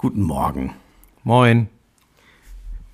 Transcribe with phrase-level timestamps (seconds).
[0.00, 0.72] Guten Morgen.
[1.24, 1.68] Moin.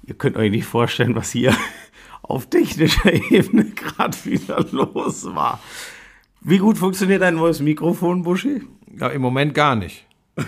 [0.08, 1.57] Ihr könnt euch nicht vorstellen, was hier
[2.23, 5.61] auf technischer Ebene gerade wieder los war.
[6.40, 8.62] Wie gut funktioniert dein neues Mikrofon, Buschi?
[8.98, 10.04] Ja, im Moment gar nicht.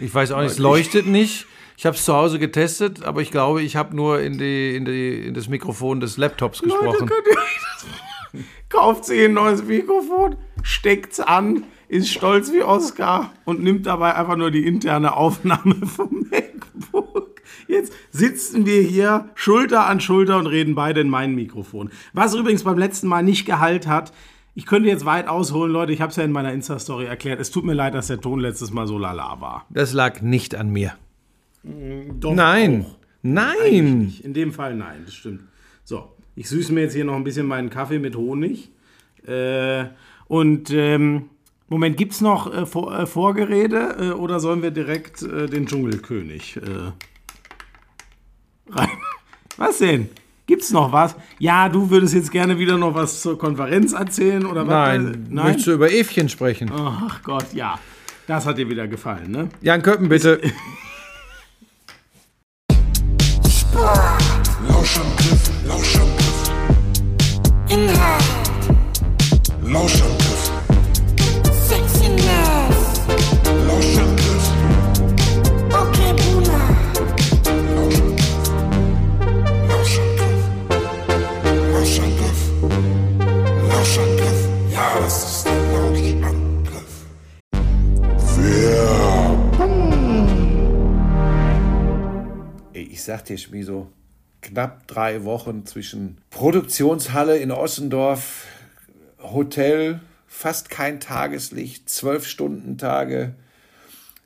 [0.00, 1.46] Ich weiß auch nicht, es leuchtet nicht.
[1.76, 4.84] Ich habe es zu Hause getestet, aber ich glaube, ich habe nur in, die, in,
[4.84, 6.86] die, in das Mikrofon des Laptops gesprochen.
[6.86, 12.62] Leute, könnt ihr euch das Kauft sich ein neues Mikrofon, steckt's an, ist stolz wie
[12.62, 17.40] Oscar und nimmt dabei einfach nur die interne Aufnahme vom MacBook.
[17.66, 21.90] Jetzt sitzen wir hier Schulter an Schulter und reden beide in mein Mikrofon.
[22.12, 24.12] Was übrigens beim letzten Mal nicht Gehalt hat,
[24.54, 27.40] ich könnte jetzt weit ausholen, Leute, ich habe es ja in meiner Insta-Story erklärt.
[27.40, 29.66] Es tut mir leid, dass der Ton letztes Mal so lala war.
[29.70, 30.94] Das lag nicht an mir.
[31.62, 32.86] Doch Nein.
[32.86, 32.98] auch.
[33.22, 34.14] Nein.
[34.22, 35.42] In dem Fall nein, das stimmt.
[35.84, 38.70] So, ich süße mir jetzt hier noch ein bisschen meinen Kaffee mit Honig.
[39.26, 39.86] Äh,
[40.26, 41.30] und ähm,
[41.68, 45.66] Moment, gibt es noch äh, Vor äh, Vorgerede äh, oder sollen wir direkt äh, den
[45.66, 46.92] Dschungelkönig äh,
[48.70, 48.88] rein?
[49.56, 50.08] Was denn?
[50.46, 51.14] Gibt's noch was?
[51.38, 54.72] Ja, du würdest jetzt gerne wieder noch was zur Konferenz erzählen oder was?
[54.72, 55.26] Nein.
[55.28, 56.70] Möchtest du über Evchen sprechen?
[56.72, 57.78] Ach Gott, ja.
[58.26, 59.50] Das hat dir wieder gefallen, ne?
[59.60, 60.40] Jan Köppen, bitte.
[64.68, 66.50] Lauschangriff, Lauschangriff,
[67.68, 68.24] Inhalt,
[69.62, 70.27] Lauschangriff,
[84.98, 87.06] Ja, das ist der Lauschangriff.
[92.72, 93.92] Ich sag dir, Schmiso,
[94.42, 98.46] knapp drei Wochen zwischen Produktionshalle in Ossendorf,
[99.22, 103.36] Hotel, fast kein Tageslicht, zwölf Stunden Tage,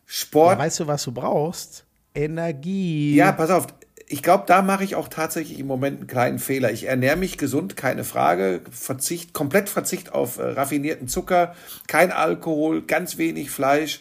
[0.07, 0.59] Sport.
[0.59, 1.85] Weißt du, was du brauchst?
[2.15, 3.15] Energie.
[3.15, 3.67] Ja, pass auf.
[4.13, 6.71] Ich glaube, da mache ich auch tatsächlich im Moment einen kleinen Fehler.
[6.71, 8.61] Ich ernähre mich gesund, keine Frage.
[8.71, 11.55] Verzicht, komplett Verzicht auf äh, raffinierten Zucker,
[11.87, 14.01] kein Alkohol, ganz wenig Fleisch.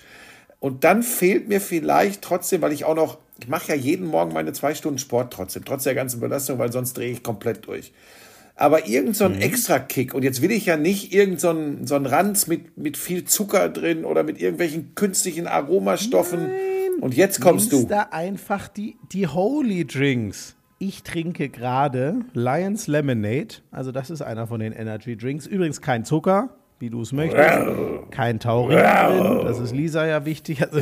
[0.59, 4.33] Und dann fehlt mir vielleicht trotzdem, weil ich auch noch, ich mache ja jeden Morgen
[4.33, 7.93] meine zwei Stunden Sport trotzdem, trotz der ganzen Belastung, weil sonst drehe ich komplett durch.
[8.57, 11.87] Aber irgend so ein extra Kick, und jetzt will ich ja nicht irgend so ein,
[11.87, 16.49] so ein Ranz mit, mit viel Zucker drin oder mit irgendwelchen künstlichen Aromastoffen.
[17.01, 17.85] Und jetzt kommst du.
[17.87, 20.55] da einfach die, die Holy Drinks.
[20.77, 23.55] Ich trinke gerade Lions Lemonade.
[23.71, 25.45] Also das ist einer von den Energy Drinks.
[25.47, 28.11] Übrigens kein Zucker, wie du es möchtest.
[28.11, 29.45] Kein Taurin drin.
[29.45, 30.61] Das ist Lisa ja wichtig.
[30.61, 30.81] Also,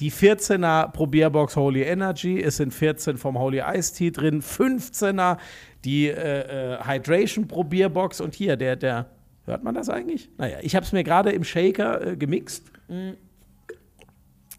[0.00, 5.38] Die 14er Probierbox Holy Energy, es sind 14 vom Holy Ice Tea drin, 15er
[5.84, 9.06] die äh, äh, Hydration Probierbox und hier der, der,
[9.44, 10.28] hört man das eigentlich?
[10.38, 12.64] Naja, ich habe es mir gerade im Shaker äh, gemixt.
[12.88, 13.10] Mm.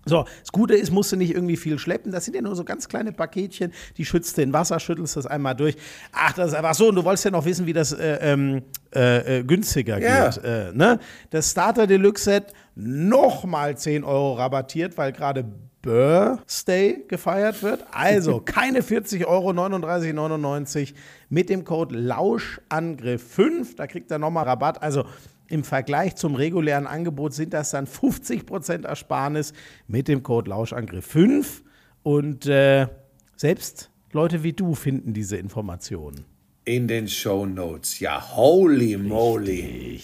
[0.05, 2.11] So, das Gute ist, musst du nicht irgendwie viel schleppen.
[2.11, 3.71] Das sind ja nur so ganz kleine Paketchen.
[3.97, 5.75] Die schützt du in Wasser, schüttelst das einmal durch.
[6.11, 6.89] Ach, das ist einfach so.
[6.89, 8.63] Und du wolltest ja noch wissen, wie das äh, ähm,
[8.95, 10.29] äh, äh, günstiger Ja.
[10.29, 10.43] geht.
[10.43, 10.99] Äh, ne?
[11.29, 15.45] Das Starter Deluxe Set nochmal 10 Euro rabattiert, weil gerade
[15.81, 17.85] Birthday gefeiert wird.
[17.91, 20.93] Also keine 40 Euro, 39,99
[21.29, 23.75] mit dem Code Lauschangriff5.
[23.75, 24.81] Da kriegt er nochmal Rabatt.
[24.81, 25.05] Also
[25.47, 29.53] im Vergleich zum regulären Angebot sind das dann 50% Ersparnis
[29.87, 31.45] mit dem Code Lauschangriff5.
[32.03, 32.87] Und äh,
[33.35, 36.25] selbst Leute wie du finden diese Informationen.
[36.65, 37.99] In den Show Notes.
[37.99, 40.01] Ja, holy moly.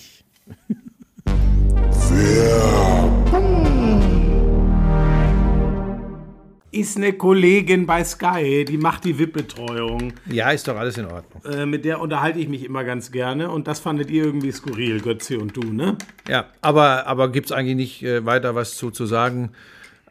[6.71, 10.11] Ist eine Kollegin bei Sky, die macht die VIP-Betreuung.
[10.25, 11.41] Ja, ist doch alles in Ordnung.
[11.45, 14.99] Äh, mit der unterhalte ich mich immer ganz gerne und das fandet ihr irgendwie skurril,
[14.99, 15.97] Götze und du, ne?
[16.27, 19.51] Ja, aber, aber gibt es eigentlich nicht äh, weiter was zu, zu sagen?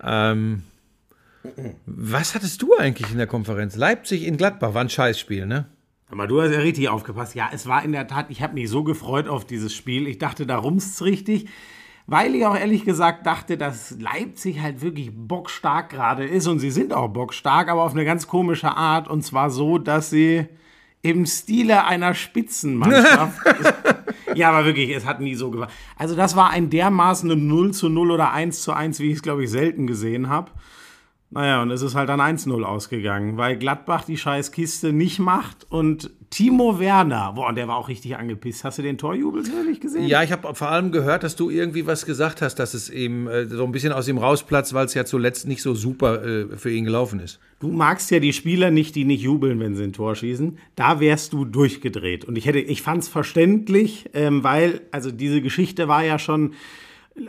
[0.02, 0.62] Ähm,
[1.84, 3.76] was hattest du eigentlich in der Konferenz?
[3.76, 5.66] Leipzig in Gladbach war ein Scheißspiel, ne?
[6.10, 7.34] Aber du hast ja richtig aufgepasst.
[7.34, 10.06] Ja, es war in der Tat, ich habe mich so gefreut auf dieses Spiel.
[10.06, 11.48] Ich dachte, da rumst's richtig.
[12.06, 16.70] weil ich auch ehrlich gesagt dachte, dass Leipzig halt wirklich bockstark gerade ist und sie
[16.70, 20.46] sind auch bockstark, aber auf eine ganz komische Art und zwar so, dass sie
[21.02, 23.40] im Stile einer Spitzenmannschaft.
[24.34, 25.72] ja, aber wirklich, es hat nie so gewagt.
[25.96, 29.22] Also das war ein dermaßen 0 zu 0 oder 1 zu 1, wie ich es,
[29.22, 30.50] glaube ich, selten gesehen habe.
[31.34, 35.66] Naja, und es ist halt dann 1-0 ausgegangen, weil Gladbach die scheiß Kiste nicht macht
[35.68, 38.64] und Timo Werner, boah, und der war auch richtig angepisst.
[38.64, 40.06] Hast du den Torjubel nicht gesehen?
[40.06, 43.28] Ja, ich habe vor allem gehört, dass du irgendwie was gesagt hast, dass es eben
[43.28, 46.56] äh, so ein bisschen aus ihm rausplatzt, weil es ja zuletzt nicht so super äh,
[46.56, 47.38] für ihn gelaufen ist.
[47.60, 50.58] Du magst ja die Spieler nicht, die nicht jubeln, wenn sie ein Tor schießen.
[50.74, 52.24] Da wärst du durchgedreht.
[52.24, 56.54] Und ich hätte, ich fand es verständlich, ähm, weil, also diese Geschichte war ja schon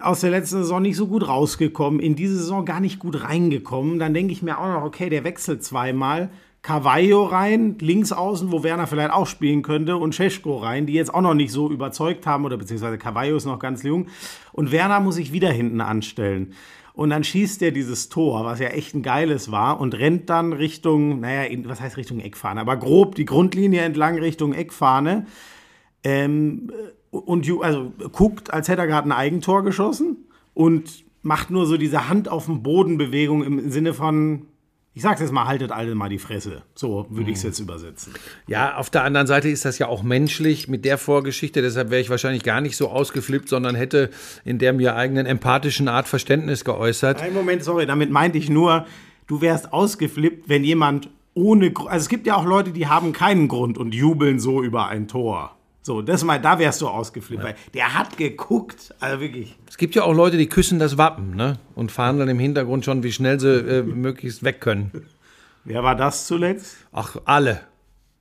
[0.02, 4.00] aus der letzten Saison nicht so gut rausgekommen, in diese Saison gar nicht gut reingekommen.
[4.00, 6.30] Dann denke ich mir auch noch, okay, der wechselt zweimal.
[6.62, 11.14] Carvalho rein, links außen, wo Werner vielleicht auch spielen könnte, und Cesko rein, die jetzt
[11.14, 14.08] auch noch nicht so überzeugt haben, oder beziehungsweise Carvalho ist noch ganz jung.
[14.52, 16.54] Und Werner muss sich wieder hinten anstellen.
[16.94, 20.54] Und dann schießt er dieses Tor, was ja echt ein geiles war, und rennt dann
[20.54, 25.28] Richtung, naja, in, was heißt Richtung Eckfahne, aber grob die Grundlinie entlang Richtung Eckfahne.
[26.04, 26.72] Ähm,
[27.20, 30.18] und also guckt, als hätte er gerade ein Eigentor geschossen
[30.54, 34.48] und macht nur so diese Hand auf dem Boden Bewegung im Sinne von,
[34.94, 36.62] ich sag's jetzt mal, haltet alle mal die Fresse.
[36.76, 38.14] So würde ich es jetzt übersetzen.
[38.48, 41.62] Ja, auf der anderen Seite ist das ja auch menschlich mit der Vorgeschichte.
[41.62, 44.10] Deshalb wäre ich wahrscheinlich gar nicht so ausgeflippt, sondern hätte
[44.46, 47.22] in der mir eigenen empathischen Art Verständnis geäußert.
[47.22, 48.86] Ein Moment, sorry, damit meinte ich nur,
[49.28, 53.48] du wärst ausgeflippt, wenn jemand ohne, also es gibt ja auch Leute, die haben keinen
[53.48, 55.58] Grund und jubeln so über ein Tor.
[55.86, 59.56] So, das mal, da wärst du ausgeflippt, weil der hat geguckt, also wirklich.
[59.70, 61.60] Es gibt ja auch Leute, die küssen das Wappen ne?
[61.76, 64.90] und fahren dann im Hintergrund schon, wie schnell sie äh, möglichst weg können.
[65.64, 66.78] Wer war das zuletzt?
[66.92, 67.62] Ach, alle.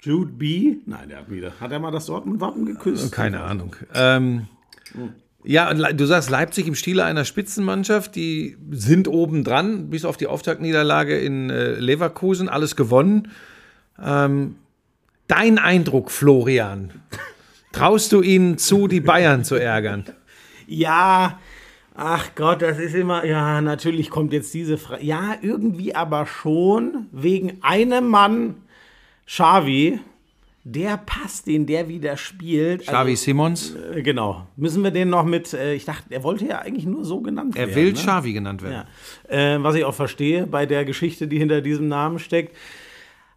[0.02, 0.76] Jude B?
[0.84, 1.52] Nein, der hat wieder.
[1.58, 3.10] Hat er mal das Dortmund-Wappen geküsst?
[3.12, 3.74] Keine Ahnung.
[3.94, 4.46] Ähm,
[5.42, 10.26] ja, du sagst Leipzig im Stile einer Spitzenmannschaft, die sind oben dran, bis auf die
[10.26, 13.28] Auftaktniederlage in äh, Leverkusen, alles gewonnen.
[13.98, 14.56] Ähm,
[15.28, 16.92] dein Eindruck, Florian,
[17.74, 20.04] traust du ihnen zu, die Bayern zu ärgern?
[20.66, 21.38] Ja,
[21.94, 25.04] ach Gott, das ist immer, ja, natürlich kommt jetzt diese Frage.
[25.04, 28.54] Ja, irgendwie aber schon wegen einem Mann,
[29.26, 29.98] Xavi,
[30.62, 32.86] der passt, den der wieder spielt.
[32.86, 34.46] Xavi Simons, Also, äh, genau.
[34.56, 37.54] Müssen wir den noch mit, äh, ich dachte, er wollte ja eigentlich nur so genannt
[37.54, 37.70] werden.
[37.70, 37.92] er will ne?
[37.92, 38.86] Xavi genannt werden.
[39.30, 39.56] Ja.
[39.56, 42.56] Äh, was ich auch verstehe bei der Geschichte, die hinter diesem Namen steckt.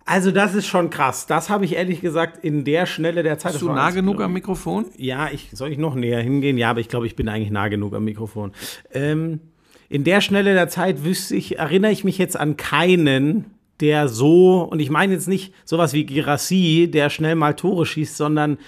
[0.08, 1.28] Also das ist schon krass.
[1.28, 3.52] Das habe ich ehrlich gesagt in der Schnelle der Zeit.
[3.52, 4.32] Bist du nah genug am.
[4.32, 4.86] Mikrofon?
[4.96, 6.58] Ja, ich, soll ich noch näher hingehen?
[6.58, 8.54] Ja, aber ich glaube, ich bin eigentlich nah genug am Mikrofon.
[8.94, 9.42] Ähm,
[9.90, 13.52] in der Schnelle der Zeit wüsste ich, erinnere ich mich jetzt an keinen,
[13.82, 18.16] der so, und ich meine jetzt nicht sowas wie Girassi, der schnell mal Tore schießt,
[18.16, 18.60] sondern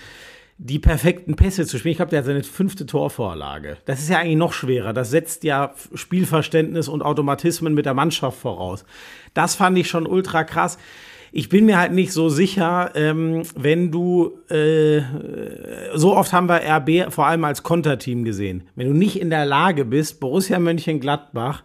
[0.58, 1.92] die perfekten Pässe zu spielen.
[1.92, 3.78] Ich glaube, der hat seine fünfte Torvorlage.
[3.86, 4.92] Das ist ja eigentlich noch schwerer.
[4.92, 8.84] Das setzt ja Spielverständnis und Automatismen mit der Mannschaft voraus.
[9.34, 10.78] Das fand ich schon ultra krass.
[11.32, 15.02] Ich bin mir halt nicht so sicher, ähm, wenn du, äh,
[15.94, 18.64] so oft haben wir RB vor allem als Konterteam gesehen.
[18.76, 21.64] Wenn du nicht in der Lage bist, Borussia Mönchengladbach,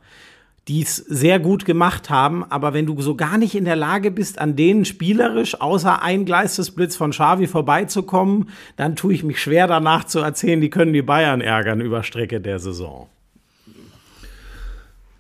[0.69, 4.11] die es sehr gut gemacht haben, aber wenn du so gar nicht in der Lage
[4.11, 9.67] bist, an denen spielerisch außer ein Geistesblitz von Xavi vorbeizukommen, dann tue ich mich schwer
[9.67, 13.09] danach zu erzählen, die können die Bayern ärgern über Strecke der Saison.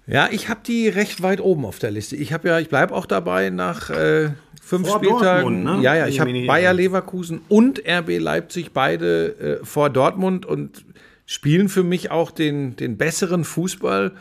[0.06, 2.16] Ja, ich habe die recht weit oben auf der Liste.
[2.16, 4.30] Ich habe ja, ich bleibe auch dabei nach äh,
[4.62, 5.42] fünf Vor Spieltagen.
[5.42, 5.82] Dortmund, ne?
[5.82, 6.74] Ja, ja, ich habe Bayer.
[6.74, 10.84] Leverkusen und RB Leipzig beide äh, vor Dortmund und
[11.26, 14.12] spielen für mich auch den, den besseren Fußball.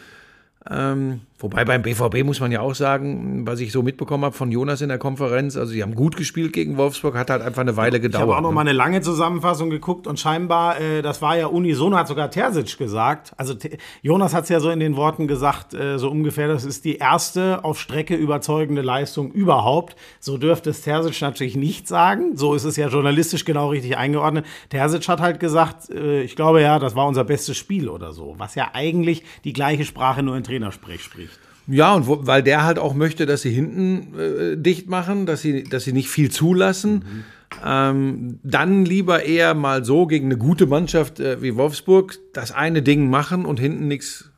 [0.69, 4.51] Ähm, wobei beim BVB muss man ja auch sagen, was ich so mitbekommen habe von
[4.51, 7.77] Jonas in der Konferenz, also die haben gut gespielt gegen Wolfsburg, hat halt einfach eine
[7.77, 8.21] Weile Ich gedauert.
[8.23, 8.55] habe auch noch ne?
[8.55, 12.77] mal eine lange Zusammenfassung geguckt und scheinbar, äh, das war ja unisono, hat sogar Terzic
[12.77, 13.33] gesagt.
[13.38, 16.63] Also Te- Jonas hat es ja so in den Worten gesagt, äh, so ungefähr, das
[16.65, 19.95] ist die erste auf Strecke überzeugende Leistung überhaupt.
[20.21, 22.38] So dürfte es Terzic natürlich nicht sagen.
[22.38, 24.45] So ist es ja journalistisch genau richtig eingeordnet.
[24.69, 28.35] Terzic hat halt gesagt, äh, ich glaube ja, das war unser bestes Spiel oder so.
[28.38, 31.32] Was ja eigentlich die gleiche Sprache nur in Trainersprech spricht.
[31.67, 35.41] Ja, und wo, weil der halt auch möchte, dass sie hinten äh, dicht machen, dass
[35.41, 37.25] sie, dass sie nicht viel zulassen.
[37.63, 42.82] Ähm, dann lieber eher mal so gegen eine gute Mannschaft äh, wie Wolfsburg das eine
[42.82, 44.29] Ding machen und hinten nichts.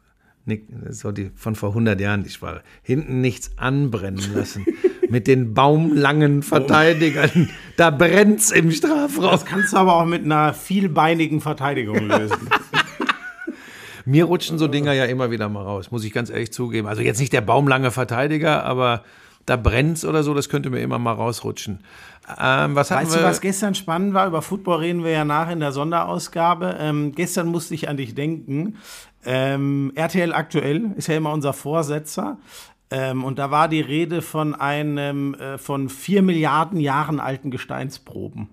[0.89, 2.61] So die von vor 100 Jahren die Sprache.
[2.83, 4.65] Hinten nichts anbrennen lassen.
[5.09, 7.49] Mit den baumlangen Verteidigern.
[7.77, 9.31] Da brennt's im Strafraum.
[9.31, 12.37] Das kannst du aber auch mit einer vielbeinigen Verteidigung lösen.
[14.05, 16.87] Mir rutschen so Dinger ja immer wieder mal raus, muss ich ganz ehrlich zugeben.
[16.87, 19.03] Also jetzt nicht der baumlange Verteidiger, aber
[19.45, 21.79] da brennt's oder so, das könnte mir immer mal rausrutschen.
[22.39, 23.19] Ähm, was Weißt wir?
[23.19, 24.27] du, was gestern spannend war?
[24.27, 26.77] Über Football reden wir ja nach in der Sonderausgabe.
[26.79, 28.77] Ähm, gestern musste ich an dich denken.
[29.23, 32.37] Ähm, RTL aktuell ist ja immer unser Vorsetzer.
[32.89, 38.49] Ähm, und da war die Rede von einem äh, von vier Milliarden Jahren alten Gesteinsproben.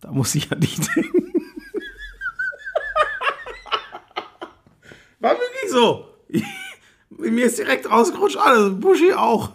[0.00, 1.37] Da muss ich an dich denken.
[5.20, 6.06] War wirklich so.
[7.10, 8.78] Mir ist direkt rausgerutscht, alles.
[8.78, 9.50] Buschi auch.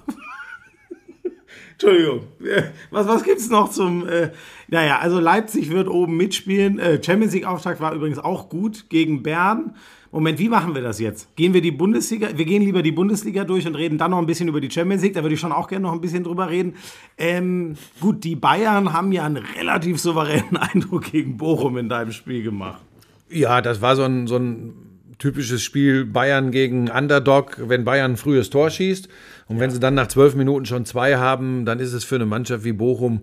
[1.73, 2.27] Entschuldigung.
[2.43, 4.07] Äh, Was, was gibt's noch zum.
[4.07, 4.31] Äh,
[4.67, 6.79] naja, also Leipzig wird oben mitspielen.
[6.79, 9.75] Äh, Champions League-Auftakt war übrigens auch gut gegen Bern.
[10.11, 11.35] Moment, wie machen wir das jetzt?
[11.35, 12.29] Gehen wir die Bundesliga?
[12.35, 15.01] Wir gehen lieber die Bundesliga durch und reden dann noch ein bisschen über die Champions
[15.01, 15.13] League.
[15.15, 16.75] Da würde ich schon auch gerne noch ein bisschen drüber reden.
[17.17, 22.43] Ähm, gut, die Bayern haben ja einen relativ souveränen Eindruck gegen Bochum in deinem Spiel
[22.43, 22.81] gemacht.
[23.29, 28.17] Ja, das war so ein, so ein typisches Spiel Bayern gegen Underdog, wenn Bayern ein
[28.17, 29.07] frühes Tor schießt.
[29.47, 32.25] Und wenn sie dann nach zwölf Minuten schon zwei haben, dann ist es für eine
[32.25, 33.21] Mannschaft wie Bochum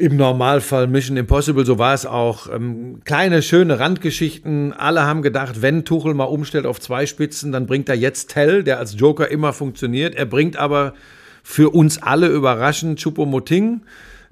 [0.00, 2.50] im Normalfall Mission Impossible, so war es auch.
[2.50, 4.72] Ähm, kleine, schöne Randgeschichten.
[4.72, 8.64] Alle haben gedacht, wenn Tuchel mal umstellt auf zwei Spitzen, dann bringt er jetzt Tell,
[8.64, 10.14] der als Joker immer funktioniert.
[10.14, 10.94] Er bringt aber
[11.42, 13.82] für uns alle überraschend Choupo-Moting.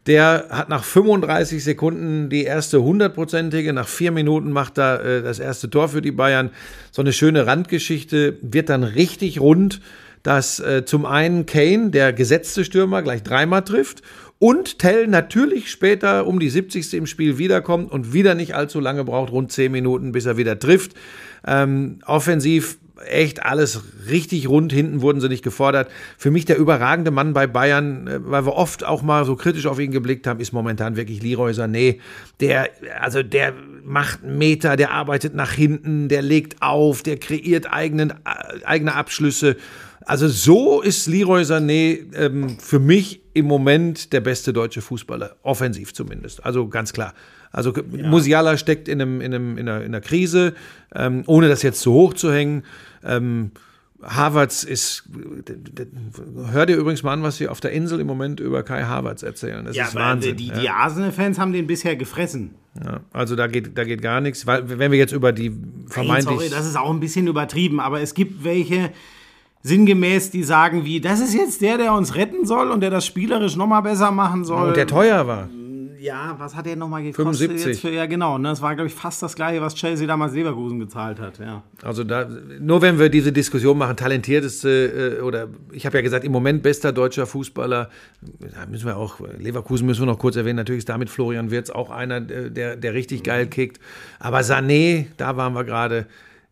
[0.08, 5.38] Der hat nach 35 Sekunden die erste hundertprozentige, nach vier Minuten macht er äh, das
[5.38, 6.50] erste Tor für die Bayern.
[6.92, 9.82] So eine schöne Randgeschichte, wird dann richtig rund,
[10.22, 14.00] dass äh, zum einen Kane, der gesetzte Stürmer, gleich dreimal trifft
[14.38, 16.94] und Tell natürlich später um die 70.
[16.94, 20.58] im Spiel wiederkommt und wieder nicht allzu lange braucht, rund 10 Minuten, bis er wieder
[20.58, 20.92] trifft.
[21.46, 24.72] Ähm, offensiv echt alles richtig rund.
[24.72, 25.90] Hinten wurden sie nicht gefordert.
[26.16, 29.66] Für mich der überragende Mann bei Bayern, äh, weil wir oft auch mal so kritisch
[29.66, 31.98] auf ihn geblickt haben, ist momentan wirklich Leroy Sané.
[32.40, 37.72] Der, also der macht einen Meter, der arbeitet nach hinten, der legt auf, der kreiert
[37.72, 39.56] eigenen, äh, eigene Abschlüsse.
[40.08, 45.92] Also so ist Leroy Sané ähm, für mich im Moment der beste deutsche Fußballer, offensiv
[45.92, 46.44] zumindest.
[46.44, 47.14] Also ganz klar.
[47.52, 50.54] Also Musiala steckt in, einem, in, einem, in, einer, in einer Krise,
[50.94, 52.62] ähm, ohne das jetzt zu hoch zu hängen.
[53.04, 53.52] Ähm,
[54.02, 55.04] Havertz ist,
[56.52, 59.24] hör dir übrigens mal an, was sie auf der Insel im Moment über Kai Havertz
[59.24, 59.64] erzählen.
[59.64, 60.36] Das ist Wahnsinn.
[60.36, 60.58] die, ja.
[60.58, 62.54] die Arsenal-Fans haben den bisher gefressen.
[62.84, 65.52] Ja, also da geht, da geht gar nichts, weil wenn wir jetzt über die
[65.88, 66.38] vermeintlich...
[66.38, 68.90] Sorry, das ist auch ein bisschen übertrieben, aber es gibt welche
[69.62, 73.04] sinngemäß, die sagen wie, das ist jetzt der, der uns retten soll und der das
[73.04, 74.68] spielerisch nochmal besser machen soll.
[74.68, 75.48] und der teuer war.
[75.98, 77.48] Ja, was hat der nochmal gekostet?
[77.48, 77.66] 75.
[77.66, 78.38] Jetzt für, ja, genau.
[78.38, 78.48] Ne?
[78.48, 81.38] Das war, glaube ich, fast das gleiche, was Chelsea damals Leverkusen gezahlt hat.
[81.38, 81.62] Ja.
[81.82, 82.28] Also da,
[82.60, 86.62] nur wenn wir diese Diskussion machen, talentierteste äh, oder ich habe ja gesagt, im Moment
[86.62, 87.90] bester deutscher Fußballer,
[88.20, 91.70] da müssen wir auch, Leverkusen müssen wir noch kurz erwähnen, natürlich ist damit Florian Wirtz
[91.70, 93.80] auch einer, äh, der, der richtig geil kickt.
[94.18, 96.06] Aber Sané, da waren wir gerade,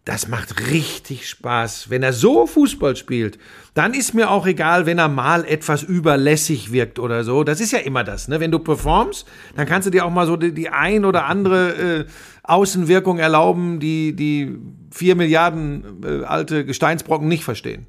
[0.06, 1.90] das macht richtig Spaß.
[1.90, 3.38] Wenn er so Fußball spielt,
[3.74, 7.42] dann ist mir auch egal, wenn er mal etwas überlässig wirkt oder so.
[7.42, 8.28] Das ist ja immer das.
[8.28, 8.38] Ne?
[8.38, 11.72] Wenn du performst, dann kannst du dir auch mal so die, die ein oder andere
[11.72, 12.04] äh,
[12.44, 14.56] Außenwirkung erlauben, die die
[14.92, 17.86] vier Milliarden äh, alte Gesteinsbrocken nicht verstehen.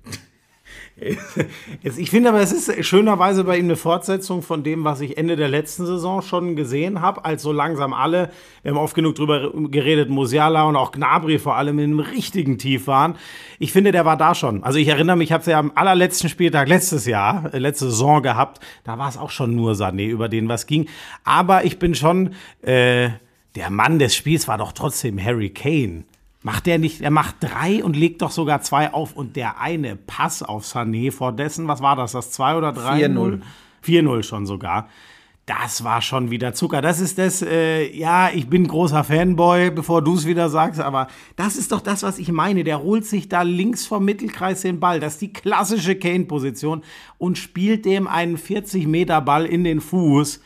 [1.83, 5.35] Ich finde aber, es ist schönerweise bei ihm eine Fortsetzung von dem, was ich Ende
[5.35, 8.31] der letzten Saison schon gesehen habe, als so langsam alle,
[8.63, 12.57] wir haben oft genug drüber geredet, Musiala und auch Gnabry vor allem in einem richtigen
[12.57, 13.15] Tief waren.
[13.59, 14.63] Ich finde, der war da schon.
[14.63, 17.85] Also ich erinnere mich, ich habe es ja am allerletzten Spieltag letztes Jahr, äh, letzte
[17.85, 20.87] Saison gehabt, da war es auch schon nur Sané, über den was ging.
[21.23, 23.09] Aber ich bin schon, äh,
[23.55, 26.05] der Mann des Spiels war doch trotzdem Harry Kane.
[26.43, 29.95] Macht der nicht, er macht drei und legt doch sogar zwei auf und der eine
[29.95, 33.05] Pass auf Sané vor dessen, was war das, das 2 oder 3?
[33.07, 33.41] 4-0.
[33.83, 34.87] 4-0 schon sogar.
[35.47, 36.81] Das war schon wieder Zucker.
[36.81, 41.07] Das ist das, äh, ja, ich bin großer Fanboy, bevor du es wieder sagst, aber
[41.37, 42.65] das ist doch das, was ich meine.
[42.65, 44.99] Der holt sich da links vom Mittelkreis den Ball.
[44.99, 46.83] Das ist die klassische Kane-Position
[47.17, 50.41] und spielt dem einen 40-Meter-Ball in den Fuß.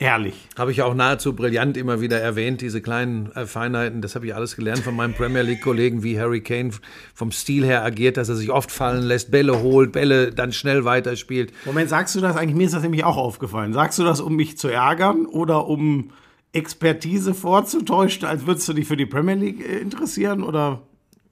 [0.00, 0.48] Ehrlich.
[0.56, 4.00] Habe ich auch nahezu brillant immer wieder erwähnt, diese kleinen äh, Feinheiten.
[4.00, 6.70] Das habe ich alles gelernt von meinem Premier League-Kollegen, wie Harry Kane
[7.14, 10.84] vom Stil her agiert, dass er sich oft fallen lässt, Bälle holt, Bälle dann schnell
[10.84, 11.52] weiterspielt.
[11.64, 12.54] Moment, sagst du das eigentlich?
[12.54, 13.72] Mir ist das nämlich auch aufgefallen.
[13.72, 16.12] Sagst du das, um mich zu ärgern oder um
[16.52, 20.44] Expertise vorzutäuschen, als würdest du dich für die Premier League äh, interessieren?
[20.44, 20.82] Oder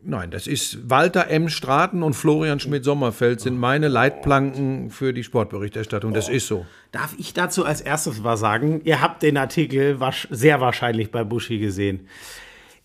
[0.09, 1.49] Nein, das ist Walter M.
[1.49, 6.15] Straten und Florian Schmidt-Sommerfeld sind meine Leitplanken für die Sportberichterstattung.
[6.15, 6.65] Das ist so.
[6.93, 8.83] darf ich dazu als erstes was sagen?
[8.85, 9.99] Ihr habt den Artikel
[10.31, 12.07] sehr wahrscheinlich bei Buschi gesehen.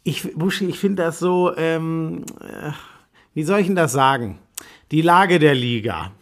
[0.02, 2.72] Ich, Buschi, ich finde das so, ähm, äh,
[3.36, 4.40] wie soll ich denn das sagen?
[4.90, 6.14] Die Lage der Liga.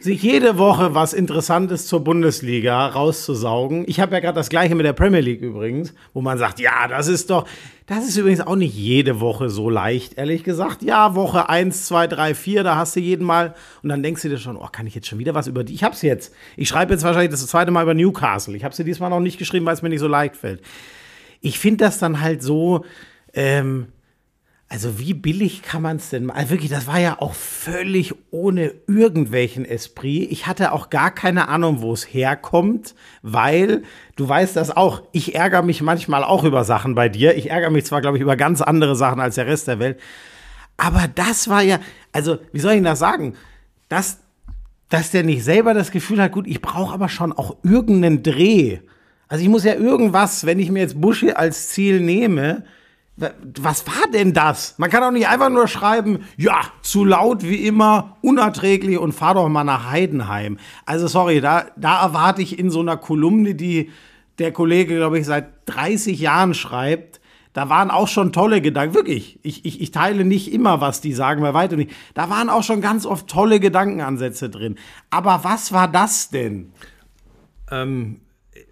[0.00, 3.84] Sich jede Woche was Interessantes zur Bundesliga rauszusaugen.
[3.86, 6.88] Ich habe ja gerade das gleiche mit der Premier League übrigens, wo man sagt, ja,
[6.88, 7.46] das ist doch,
[7.86, 10.82] das ist übrigens auch nicht jede Woche so leicht, ehrlich gesagt.
[10.82, 14.28] Ja, Woche 1, 2, 3, 4, da hast du jeden Mal und dann denkst du
[14.28, 15.74] dir schon, oh, kann ich jetzt schon wieder was über die?
[15.74, 16.34] Ich hab's jetzt.
[16.56, 18.56] Ich schreibe jetzt wahrscheinlich das zweite Mal über Newcastle.
[18.56, 20.62] Ich habe sie diesmal noch nicht geschrieben, weil es mir nicht so leicht fällt.
[21.40, 22.84] Ich finde das dann halt so,
[23.32, 23.86] ähm,
[24.68, 26.28] also wie billig kann man es denn?
[26.28, 30.30] Also wirklich, das war ja auch völlig ohne irgendwelchen Esprit.
[30.32, 33.84] Ich hatte auch gar keine Ahnung, wo es herkommt, weil
[34.16, 35.02] du weißt das auch.
[35.12, 37.36] Ich ärgere mich manchmal auch über Sachen bei dir.
[37.36, 40.00] Ich ärgere mich zwar, glaube ich, über ganz andere Sachen als der Rest der Welt.
[40.76, 41.78] Aber das war ja,
[42.10, 43.34] also wie soll ich das sagen?
[43.88, 44.18] Das,
[44.88, 48.80] dass der nicht selber das Gefühl hat, gut, ich brauche aber schon auch irgendeinen Dreh.
[49.28, 52.64] Also ich muss ja irgendwas, wenn ich mir jetzt Buschi als Ziel nehme,
[53.16, 54.74] was war denn das?
[54.76, 59.34] Man kann doch nicht einfach nur schreiben, ja, zu laut wie immer, unerträglich und fahr
[59.34, 60.58] doch mal nach Heidenheim.
[60.84, 63.90] Also sorry, da, da erwarte ich in so einer Kolumne, die
[64.38, 67.20] der Kollege, glaube ich, seit 30 Jahren schreibt,
[67.54, 69.40] da waren auch schon tolle Gedanken, wirklich.
[69.42, 71.92] Ich, ich, ich teile nicht immer, was die sagen, bei weitem nicht.
[72.12, 74.76] Da waren auch schon ganz oft tolle Gedankenansätze drin.
[75.08, 76.72] Aber was war das denn?
[77.70, 78.20] Ähm,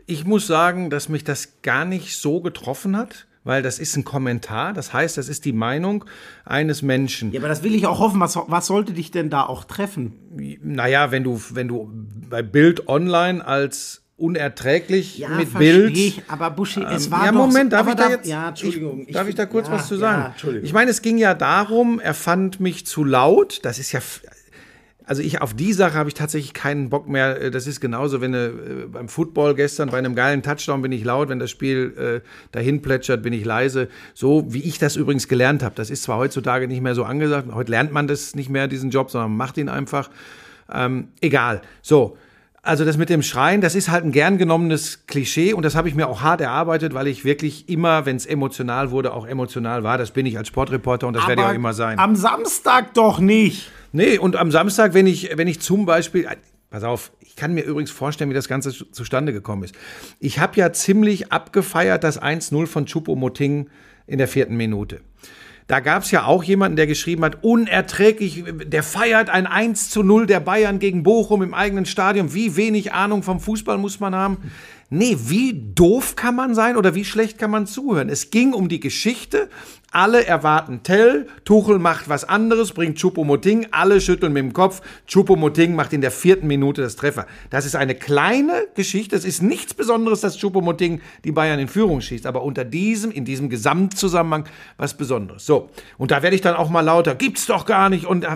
[0.05, 4.05] ich muss sagen, dass mich das gar nicht so getroffen hat, weil das ist ein
[4.05, 4.73] Kommentar.
[4.73, 6.05] Das heißt, das ist die Meinung
[6.45, 7.31] eines Menschen.
[7.33, 8.19] Ja, aber das will ich auch hoffen.
[8.21, 10.15] Was, was sollte dich denn da auch treffen?
[10.63, 11.91] Naja, wenn du, wenn du
[12.29, 15.97] bei Bild online als unerträglich Ja, mit Bild.
[15.97, 18.27] ich, aber Buschi, es Ähm, war ja, doch Moment, darf ich da da- jetzt?
[18.29, 20.27] ja, Entschuldigung, Ich, darf ich da kurz ja, was zu ja, sagen?
[20.33, 20.67] Entschuldigung.
[20.67, 23.61] ich meine, es ging ja darum, er fand mich zu laut.
[23.65, 24.01] Das ist ja.
[25.07, 27.41] Also ich auf die Sache habe ich tatsächlich keinen Bock mehr.
[27.41, 30.93] Äh, Das ist genauso, wenn du äh, beim Football gestern bei einem geilen Touchdown bin
[30.93, 33.89] ich laut, wenn das Spiel äh, dahin plätschert, bin ich leise.
[34.15, 35.75] So wie ich das übrigens gelernt habe.
[35.75, 37.53] Das ist zwar heutzutage nicht mehr so angesagt.
[37.53, 40.11] Heute lernt man das nicht mehr, diesen Job, sondern macht ihn einfach.
[40.73, 41.61] Ähm, egal.
[41.83, 42.17] So.
[42.65, 45.89] Also das mit dem Schreien, das ist halt ein gern genommenes Klischee und das habe
[45.89, 49.85] ich mir auch hart erarbeitet, weil ich wirklich immer, wenn es emotional wurde, auch emotional
[49.85, 49.99] war.
[49.99, 51.99] Das bin ich als Sportreporter und das werde ich auch immer sein.
[51.99, 53.71] Am Samstag doch nicht.
[53.93, 56.37] Nee, und am Samstag, wenn ich, wenn ich zum Beispiel, äh,
[56.71, 59.75] pass auf, ich kann mir übrigens vorstellen, wie das Ganze zu- zustande gekommen ist.
[60.19, 63.69] Ich habe ja ziemlich abgefeiert das 1-0 von Choupo-Moting
[64.07, 65.01] in der vierten Minute.
[65.67, 70.03] Da gab es ja auch jemanden, der geschrieben hat, unerträglich, der feiert ein 1 zu
[70.03, 72.35] 0 der Bayern gegen Bochum im eigenen Stadion.
[72.35, 74.37] Wie wenig Ahnung vom Fußball muss man haben?
[74.91, 78.11] Nee, wie doof kann man sein oder wie schlecht kann man zuhören?
[78.11, 79.49] Es ging um die Geschichte.
[79.95, 84.83] Alle erwarten Tell, Tuchel macht was anderes, bringt Choupo-Moting, alle schütteln mit dem Kopf.
[85.07, 87.27] Choupo-Moting macht in der vierten Minute das Treffer.
[87.51, 89.15] Das ist eine kleine Geschichte.
[89.15, 93.25] Es ist nichts Besonderes, dass Choupo-Moting die Bayern in Führung schießt, aber unter diesem, in
[93.25, 94.47] diesem Gesamtzusammenhang
[94.79, 95.47] was Besonderes.
[95.47, 98.31] So, und da werde ich dann auch mal lauter, gibt's doch gar nicht und äh,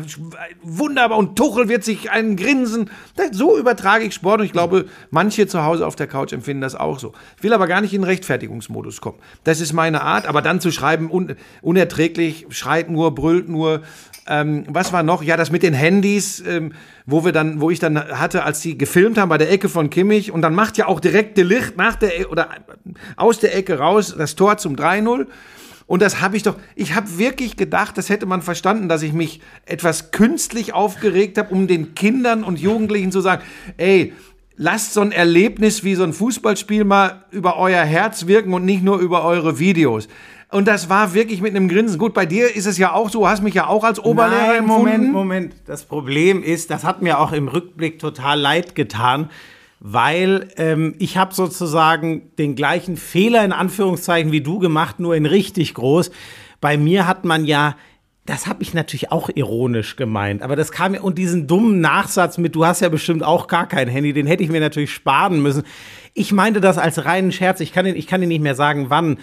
[0.62, 2.88] wunderbar und Tuchel wird sich einen grinsen.
[3.32, 6.76] So übertrage ich Sport und ich glaube, manche zu Hause auf der Couch empfinden das
[6.76, 7.14] auch so.
[7.36, 9.18] Ich will aber gar nicht in den Rechtfertigungsmodus kommen.
[9.42, 13.82] Das ist meine Art, aber dann zu schreiben, un unerträglich, schreit nur, brüllt nur.
[14.26, 15.22] Ähm, was war noch?
[15.22, 16.72] Ja, das mit den Handys, ähm,
[17.06, 19.90] wo wir dann, wo ich dann hatte, als die gefilmt haben bei der Ecke von
[19.90, 22.48] Kimmich und dann macht ja auch direkt de Licht nach der E- oder
[23.16, 25.26] aus der Ecke raus das Tor zum 3-0.
[25.86, 29.14] Und das habe ich doch, ich habe wirklich gedacht, das hätte man verstanden, dass ich
[29.14, 33.42] mich etwas künstlich aufgeregt habe, um den Kindern und Jugendlichen zu sagen,
[33.78, 34.12] ey,
[34.58, 38.82] lasst so ein Erlebnis wie so ein Fußballspiel mal über euer Herz wirken und nicht
[38.82, 40.08] nur über eure Videos.
[40.50, 41.98] Und das war wirklich mit einem Grinsen.
[41.98, 44.46] Gut, bei dir ist es ja auch so, du hast mich ja auch als Oberlehrer
[44.46, 44.84] Nein, empfunden.
[44.84, 45.54] Moment, Moment.
[45.66, 49.28] Das Problem ist, das hat mir auch im Rückblick total leid getan,
[49.80, 55.26] weil ähm, ich habe sozusagen den gleichen Fehler in Anführungszeichen wie du gemacht, nur in
[55.26, 56.10] richtig groß.
[56.62, 57.76] Bei mir hat man ja
[58.28, 62.36] das habe ich natürlich auch ironisch gemeint, aber das kam mir und diesen dummen Nachsatz
[62.36, 65.40] mit, du hast ja bestimmt auch gar kein Handy, den hätte ich mir natürlich sparen
[65.40, 65.62] müssen.
[66.12, 68.90] Ich meinte das als reinen Scherz, ich kann den, ich kann dir nicht mehr sagen,
[68.90, 69.16] wann.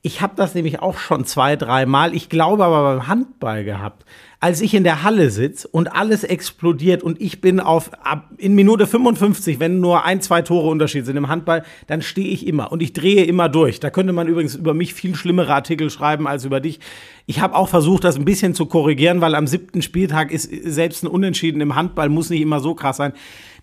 [0.00, 4.04] Ich habe das nämlich auch schon zwei, dreimal, ich glaube aber beim Handball gehabt.
[4.38, 8.54] Als ich in der Halle sitz und alles explodiert und ich bin auf ab, in
[8.54, 12.70] Minute 55, wenn nur ein, zwei Tore Unterschied sind im Handball, dann stehe ich immer
[12.70, 13.80] und ich drehe immer durch.
[13.80, 16.78] Da könnte man übrigens über mich viel schlimmere Artikel schreiben als über dich.
[17.26, 21.02] Ich habe auch versucht, das ein bisschen zu korrigieren, weil am siebten Spieltag ist selbst
[21.02, 23.14] ein Unentschieden im Handball muss nicht immer so krass sein.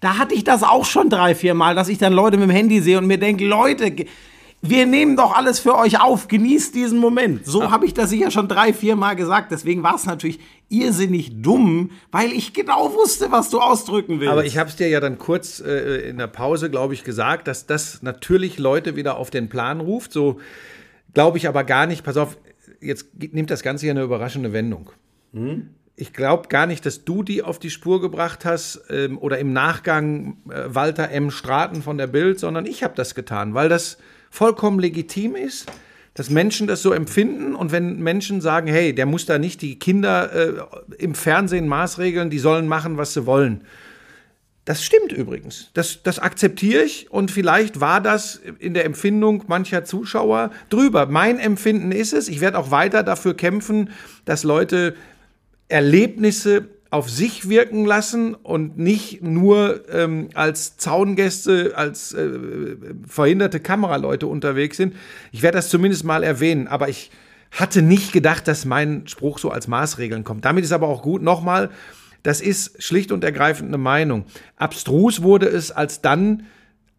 [0.01, 2.55] Da hatte ich das auch schon drei, vier Mal, dass ich dann Leute mit dem
[2.55, 3.95] Handy sehe und mir denke, Leute,
[4.69, 7.45] wir nehmen doch alles für euch auf, genießt diesen Moment.
[7.45, 9.51] So habe ich das sicher schon drei, vier Mal gesagt.
[9.51, 14.31] Deswegen war es natürlich irrsinnig dumm, weil ich genau wusste, was du ausdrücken willst.
[14.31, 17.47] Aber ich habe es dir ja dann kurz äh, in der Pause, glaube ich, gesagt,
[17.47, 20.11] dass das natürlich Leute wieder auf den Plan ruft.
[20.11, 20.39] So
[21.13, 22.03] glaube ich aber gar nicht.
[22.03, 22.37] Pass auf,
[22.81, 24.91] jetzt nimmt das Ganze hier eine überraschende Wendung.
[25.97, 29.53] ich glaube gar nicht, dass du die auf die Spur gebracht hast ähm, oder im
[29.53, 31.31] Nachgang äh, Walter M.
[31.31, 33.97] Straten von der Bild, sondern ich habe das getan, weil das
[34.35, 35.65] vollkommen legitim ist,
[36.13, 39.79] dass Menschen das so empfinden und wenn Menschen sagen, hey, der muss da nicht die
[39.79, 40.53] Kinder äh,
[40.97, 43.65] im Fernsehen maßregeln, die sollen machen, was sie wollen.
[44.63, 45.69] Das stimmt übrigens.
[45.73, 51.05] Das, das akzeptiere ich und vielleicht war das in der Empfindung mancher Zuschauer drüber.
[51.05, 53.91] Mein Empfinden ist es, ich werde auch weiter dafür kämpfen,
[54.25, 54.95] dass Leute
[55.67, 62.29] Erlebnisse auf sich wirken lassen und nicht nur ähm, als Zaungäste, als äh,
[63.07, 64.95] verhinderte Kameraleute unterwegs sind.
[65.31, 67.11] Ich werde das zumindest mal erwähnen, aber ich
[67.51, 70.45] hatte nicht gedacht, dass mein Spruch so als Maßregeln kommt.
[70.45, 71.21] Damit ist aber auch gut.
[71.21, 71.69] Nochmal,
[72.23, 74.25] das ist schlicht und ergreifend eine Meinung.
[74.57, 76.47] Abstrus wurde es, als dann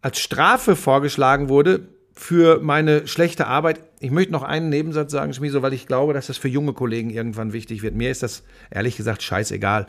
[0.01, 3.79] als Strafe vorgeschlagen wurde, für meine schlechte Arbeit.
[3.99, 7.09] Ich möchte noch einen Nebensatz sagen, Schmieso, weil ich glaube, dass das für junge Kollegen
[7.09, 7.95] irgendwann wichtig wird.
[7.95, 9.87] Mir ist das ehrlich gesagt scheißegal.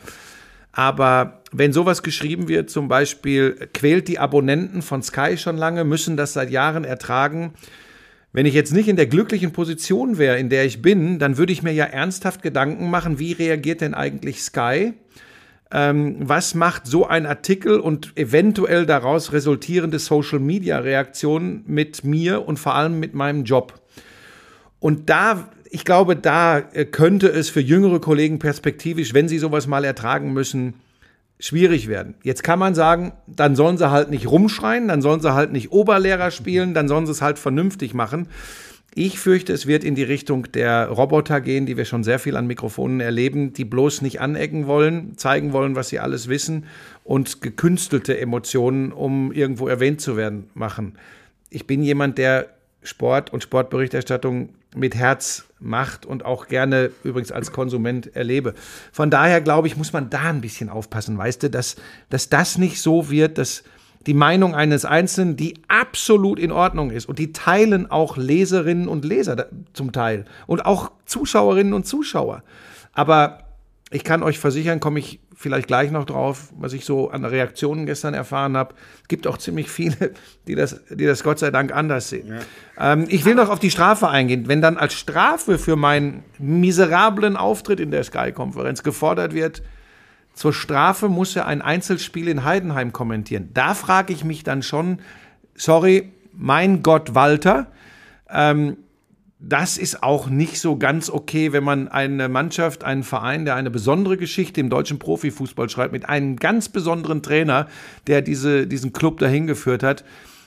[0.71, 6.17] Aber wenn sowas geschrieben wird, zum Beispiel quält die Abonnenten von Sky schon lange, müssen
[6.17, 7.53] das seit Jahren ertragen.
[8.31, 11.53] Wenn ich jetzt nicht in der glücklichen Position wäre, in der ich bin, dann würde
[11.53, 14.93] ich mir ja ernsthaft Gedanken machen, wie reagiert denn eigentlich Sky?
[15.71, 22.75] ähm, was macht so ein Artikel und eventuell daraus resultierende Social-Media-Reaktionen mit mir und vor
[22.75, 23.73] allem mit meinem Job.
[24.79, 29.67] Und da, ich glaube, da äh, könnte es für jüngere Kollegen perspektivisch, wenn sie sowas
[29.67, 30.75] mal ertragen müssen,
[31.39, 32.15] schwierig werden.
[32.23, 35.71] Jetzt kann man sagen, dann sollen sie halt nicht rumschreien, dann sollen sie halt nicht
[35.71, 38.27] Oberlehrer spielen, dann sollen sie es halt vernünftig machen.
[38.95, 42.35] Ich fürchte, es wird in die Richtung der Roboter gehen, die wir schon sehr viel
[42.35, 46.65] an Mikrofonen erleben, die bloß nicht anecken wollen, zeigen wollen, was sie alles wissen
[47.03, 50.97] und gekünstelte Emotionen, um irgendwo erwähnt zu werden, machen.
[51.51, 52.47] Ich bin jemand, der
[52.81, 58.53] Sport und Sportberichterstattung mit Herz macht und auch gerne übrigens als Konsument erlebe.
[58.91, 61.75] Von daher glaube ich, muss man da ein bisschen aufpassen, weißt du, dass,
[62.09, 63.63] dass das nicht so wird, dass
[64.07, 67.07] die Meinung eines Einzelnen, die absolut in Ordnung ist.
[67.09, 70.25] Und die teilen auch Leserinnen und Leser zum Teil.
[70.47, 72.43] Und auch Zuschauerinnen und Zuschauer.
[72.93, 73.48] Aber
[73.91, 77.85] ich kann euch versichern, komme ich vielleicht gleich noch drauf, was ich so an Reaktionen
[77.85, 78.75] gestern erfahren habe.
[79.01, 80.11] Es gibt auch ziemlich viele,
[80.47, 82.27] die das, die das Gott sei Dank anders sehen.
[82.77, 82.93] Ja.
[82.93, 84.47] Ähm, ich will noch auf die Strafe eingehen.
[84.47, 89.63] Wenn dann als Strafe für meinen miserablen Auftritt in der Sky-Konferenz gefordert wird,
[90.33, 93.49] zur Strafe muss er ein Einzelspiel in Heidenheim kommentieren.
[93.53, 94.99] Da frage ich mich dann schon,
[95.55, 97.67] sorry, mein Gott, Walter,
[98.29, 98.77] ähm,
[99.39, 103.71] das ist auch nicht so ganz okay, wenn man eine Mannschaft, einen Verein, der eine
[103.71, 107.67] besondere Geschichte im deutschen Profifußball schreibt, mit einem ganz besonderen Trainer,
[108.07, 110.03] der diese, diesen Club dahin geführt hat,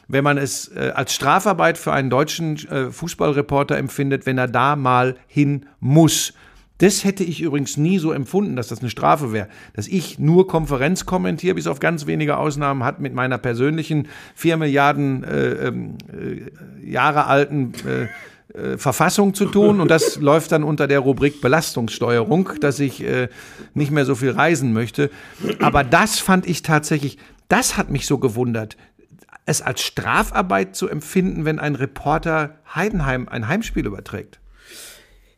[0.09, 4.77] wenn man es äh, als Strafarbeit für einen deutschen äh, Fußballreporter empfindet, wenn er da
[4.77, 6.35] mal hin muss.
[6.77, 9.49] Das hätte ich übrigens nie so empfunden, dass das eine Strafe wäre.
[9.73, 14.59] Dass ich nur Konferenz kommentiere, bis auf ganz wenige Ausnahmen, hat mit meiner persönlichen vier
[14.59, 18.09] Milliarden äh, ähm, äh, Jahre alten äh,
[18.55, 19.81] äh, Verfassung zu tun.
[19.81, 23.29] Und das läuft dann unter der Rubrik Belastungssteuerung, dass ich äh,
[23.75, 25.11] nicht mehr so viel reisen möchte.
[25.61, 28.77] Aber das fand ich tatsächlich, das hat mich so gewundert
[29.45, 34.39] es als Strafarbeit zu empfinden, wenn ein Reporter Heidenheim ein Heimspiel überträgt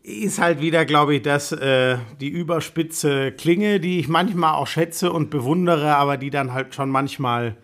[0.05, 5.11] ist halt wieder, glaube ich, das, äh, die überspitze Klinge, die ich manchmal auch schätze
[5.11, 7.57] und bewundere, aber die dann halt schon manchmal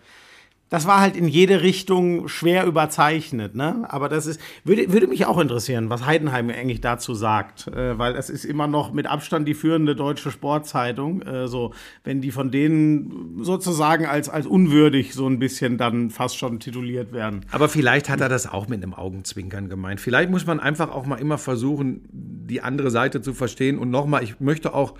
[0.71, 3.83] das war halt in jede Richtung schwer überzeichnet, ne?
[3.89, 8.15] Aber das ist, würde, würde mich auch interessieren, was Heidenheim eigentlich dazu sagt, äh, weil
[8.15, 11.73] es ist immer noch mit Abstand die führende deutsche Sportzeitung, äh, so,
[12.05, 17.11] wenn die von denen sozusagen als, als unwürdig so ein bisschen dann fast schon tituliert
[17.11, 17.41] werden.
[17.51, 19.99] Aber vielleicht hat er das auch mit einem Augenzwinkern gemeint.
[19.99, 24.23] Vielleicht muss man einfach auch mal immer versuchen, die andere Seite zu verstehen und nochmal,
[24.23, 24.93] ich möchte auch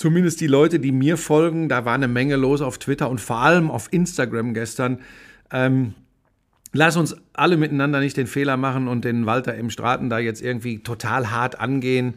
[0.00, 3.36] zumindest die Leute, die mir folgen, da war eine Menge los auf Twitter und vor
[3.36, 5.00] allem auf Instagram gestern.
[5.52, 5.92] Ähm,
[6.72, 10.40] lass uns alle miteinander nicht den Fehler machen und den Walter im Straten da jetzt
[10.40, 12.14] irgendwie total hart angehen.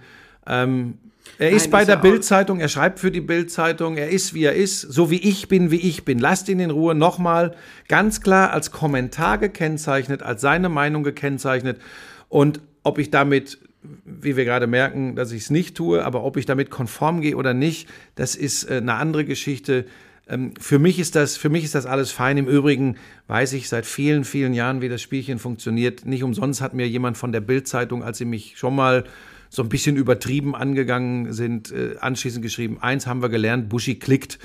[0.47, 0.97] Ähm,
[1.37, 4.45] er ist Nein, bei ist der Bildzeitung, er schreibt für die Bildzeitung, er ist wie
[4.45, 6.19] er ist, so wie ich bin, wie ich bin.
[6.19, 6.95] Lasst ihn in Ruhe.
[6.95, 7.53] Nochmal
[7.89, 11.81] ganz klar als Kommentar gekennzeichnet, als seine Meinung gekennzeichnet.
[12.29, 13.59] Und ob ich damit
[14.05, 17.35] wie wir gerade merken, dass ich es nicht tue, aber ob ich damit konform gehe
[17.35, 19.85] oder nicht, das ist äh, eine andere Geschichte.
[20.27, 22.37] Ähm, für mich ist das, für mich ist das alles fein.
[22.37, 22.95] Im Übrigen
[23.27, 26.05] weiß ich seit vielen, vielen Jahren, wie das Spielchen funktioniert.
[26.05, 29.03] Nicht umsonst hat mir jemand von der Bildzeitung, als sie mich schon mal
[29.49, 34.39] so ein bisschen übertrieben angegangen sind, äh, anschließend geschrieben, eins haben wir gelernt, Buschi klickt.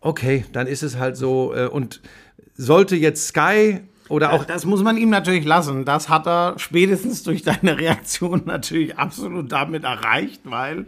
[0.00, 1.54] Okay, dann ist es halt so.
[1.54, 2.00] Äh, und
[2.54, 3.80] sollte jetzt Sky
[4.12, 5.84] oder auch das muss man ihm natürlich lassen.
[5.84, 10.86] Das hat er spätestens durch deine Reaktion natürlich absolut damit erreicht, weil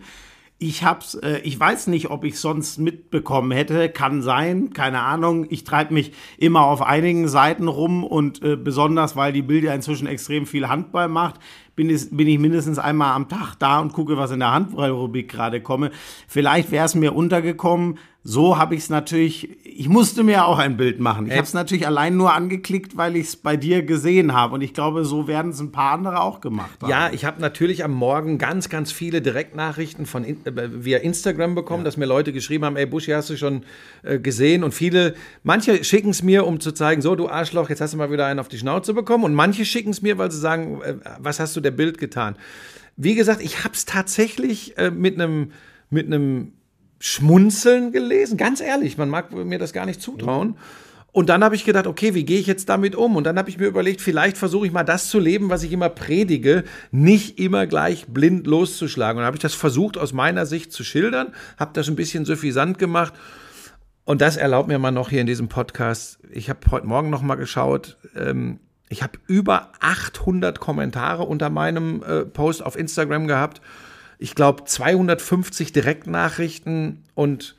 [0.59, 3.89] Ich hab's, äh, ich weiß nicht, ob ich sonst mitbekommen hätte.
[3.89, 5.47] Kann sein, keine Ahnung.
[5.51, 9.75] Ich treibe mich immer auf einigen Seiten rum und äh, besonders, weil die Bild ja
[9.75, 11.41] inzwischen extrem viel Handball macht,
[11.77, 15.29] bin, ich- bin ich mindestens einmal am Tag da und gucke, was in der Handballrubrik
[15.29, 15.91] gerade komme.
[16.29, 17.99] Vielleicht wäre es mir untergekommen.
[18.27, 21.27] So habe ich es natürlich, ich musste mir auch ein Bild machen.
[21.27, 24.55] Ich habe es natürlich allein nur angeklickt, weil ich es bei dir gesehen habe.
[24.55, 26.91] Und ich glaube, so werden es ein paar andere auch gemacht haben.
[26.91, 31.85] Ja, ich habe natürlich am Morgen ganz, ganz viele Direktnachrichten von äh, via Instagram bekommen,
[31.85, 33.65] dass mir Leute geschrieben haben, ey Buschi, hast du schon
[34.03, 34.65] äh, gesehen?
[34.65, 37.99] Und viele, manche schicken es mir, um zu zeigen, so du Arschloch, jetzt hast du
[37.99, 39.25] mal wieder einen auf die Schnauze bekommen.
[39.25, 42.37] Und manche schicken es mir, weil sie sagen, äh, was hast du der Bild getan?
[42.97, 45.51] Wie gesagt, ich habe es tatsächlich äh, mit einem
[45.91, 46.53] mit einem
[47.07, 50.57] Schmunzeln gelesen, ganz ehrlich, man mag mir das gar nicht zutrauen.
[51.12, 53.14] Und dann habe ich gedacht, okay, wie gehe ich jetzt damit um?
[53.17, 55.73] Und dann habe ich mir überlegt, vielleicht versuche ich mal das zu leben, was ich
[55.73, 59.19] immer predige, nicht immer gleich blind loszuschlagen.
[59.19, 62.25] Und dann habe ich das versucht, aus meiner Sicht zu schildern, habe das ein bisschen
[62.25, 63.12] suffisant gemacht.
[64.05, 66.21] Und das erlaubt mir mal noch hier in diesem Podcast.
[66.33, 67.99] Ich habe heute Morgen noch mal geschaut.
[68.17, 73.61] Ähm, ich habe über 800 Kommentare unter meinem äh, Post auf Instagram gehabt.
[74.25, 77.57] Ich glaube 250 Direktnachrichten und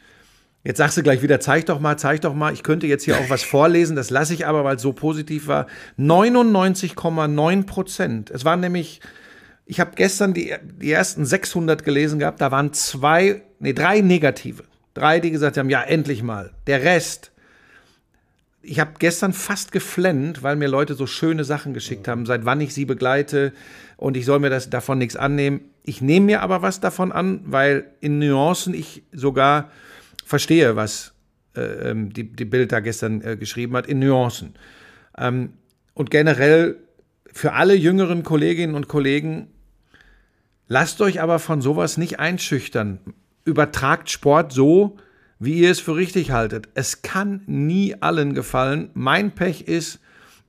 [0.64, 2.52] Jetzt sagst du gleich wieder, zeig doch mal, zeig doch mal.
[2.52, 5.46] Ich könnte jetzt hier auch was vorlesen, das lasse ich aber, weil es so positiv
[5.46, 5.68] war.
[6.00, 8.32] 99,9 Prozent.
[8.32, 9.00] Es waren nämlich,
[9.68, 14.64] ich habe gestern die, die ersten 600 gelesen gehabt, da waren zwei, nee, drei negative.
[14.96, 16.50] Drei, die gesagt haben, ja, endlich mal.
[16.66, 17.32] Der Rest,
[18.64, 22.60] ich habe gestern fast geflennt, weil mir Leute so schöne Sachen geschickt haben, seit wann
[22.60, 23.54] ich sie begleite
[23.98, 25.62] und ich soll mir das davon nichts annehmen.
[25.84, 29.72] Ich nehme mir aber was davon an, weil in Nuancen ich sogar
[30.26, 31.14] verstehe, was
[31.56, 34.56] äh, ähm, die, die Bild da gestern äh, geschrieben hat, in Nuancen.
[35.18, 35.54] Ähm,
[35.94, 36.78] und generell
[37.32, 39.48] für alle jüngeren Kolleginnen und Kollegen,
[40.68, 43.00] lasst euch aber von sowas nicht einschüchtern.
[43.44, 44.98] Übertragt Sport so,
[45.40, 46.70] wie ihr es für richtig haltet.
[46.74, 48.90] Es kann nie allen gefallen.
[48.94, 50.00] Mein Pech ist,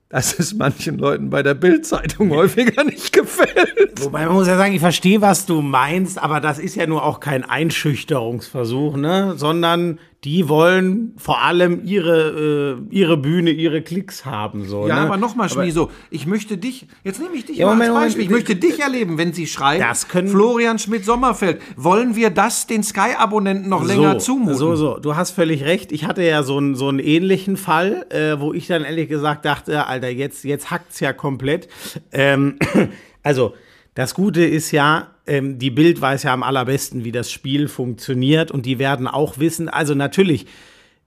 [0.08, 4.02] dass es manchen Leuten bei der Bildzeitung häufiger nicht gefällt.
[4.02, 7.04] Wobei man muss ja sagen, ich verstehe, was du meinst, aber das ist ja nur
[7.04, 9.34] auch kein Einschüchterungsversuch, ne?
[9.36, 14.64] Sondern die wollen vor allem ihre, äh, ihre Bühne, ihre Klicks haben.
[14.66, 15.00] So, Ja, ne?
[15.02, 18.22] aber nochmal, Schmieso, ich möchte dich, jetzt nehme ich dich Ja, mal Moment, als Beispiel,
[18.24, 18.48] ich Moment.
[18.48, 23.68] möchte dich erleben, wenn sie schreiben, Das können- Florian Schmidt-Sommerfeld, wollen wir das den Sky-Abonnenten
[23.68, 24.56] noch länger zumuten?
[24.56, 25.92] So, so, du hast völlig recht.
[25.92, 29.44] Ich hatte ja so einen, so einen ähnlichen Fall, äh, wo ich dann ehrlich gesagt
[29.44, 31.68] dachte, Alter, jetzt, jetzt hackt's ja komplett.
[32.10, 32.58] Ähm,
[33.22, 33.54] also,
[33.94, 38.50] das Gute ist ja, ähm, die Bild weiß ja am allerbesten, wie das Spiel funktioniert
[38.50, 40.46] und die werden auch wissen, also natürlich,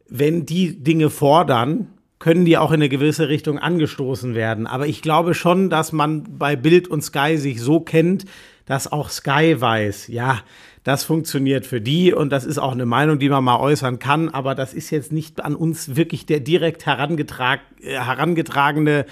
[0.07, 1.87] wenn die Dinge fordern,
[2.19, 4.67] können die auch in eine gewisse Richtung angestoßen werden.
[4.67, 8.25] Aber ich glaube schon, dass man bei Bild und Sky sich so kennt,
[8.65, 10.41] dass auch Sky weiß, ja,
[10.83, 14.29] das funktioniert für die und das ist auch eine Meinung, die man mal äußern kann,
[14.29, 19.05] aber das ist jetzt nicht an uns wirklich der direkt herangetrag, äh, herangetragene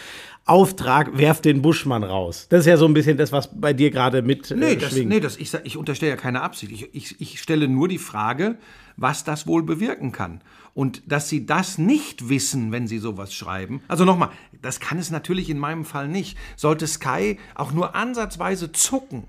[0.48, 2.48] Auftrag, werft den Buschmann raus.
[2.50, 4.92] Das ist ja so ein bisschen das, was bei dir gerade mit Nee, äh, das,
[4.94, 5.10] schwingt.
[5.10, 6.72] nee das, ich, ich unterstelle ja keine Absicht.
[6.72, 8.58] Ich, ich, ich stelle nur die Frage,
[8.96, 10.42] was das wohl bewirken kann.
[10.74, 13.82] Und dass sie das nicht wissen, wenn sie sowas schreiben.
[13.88, 14.30] Also nochmal,
[14.62, 16.38] das kann es natürlich in meinem Fall nicht.
[16.56, 19.24] Sollte Sky auch nur ansatzweise zucken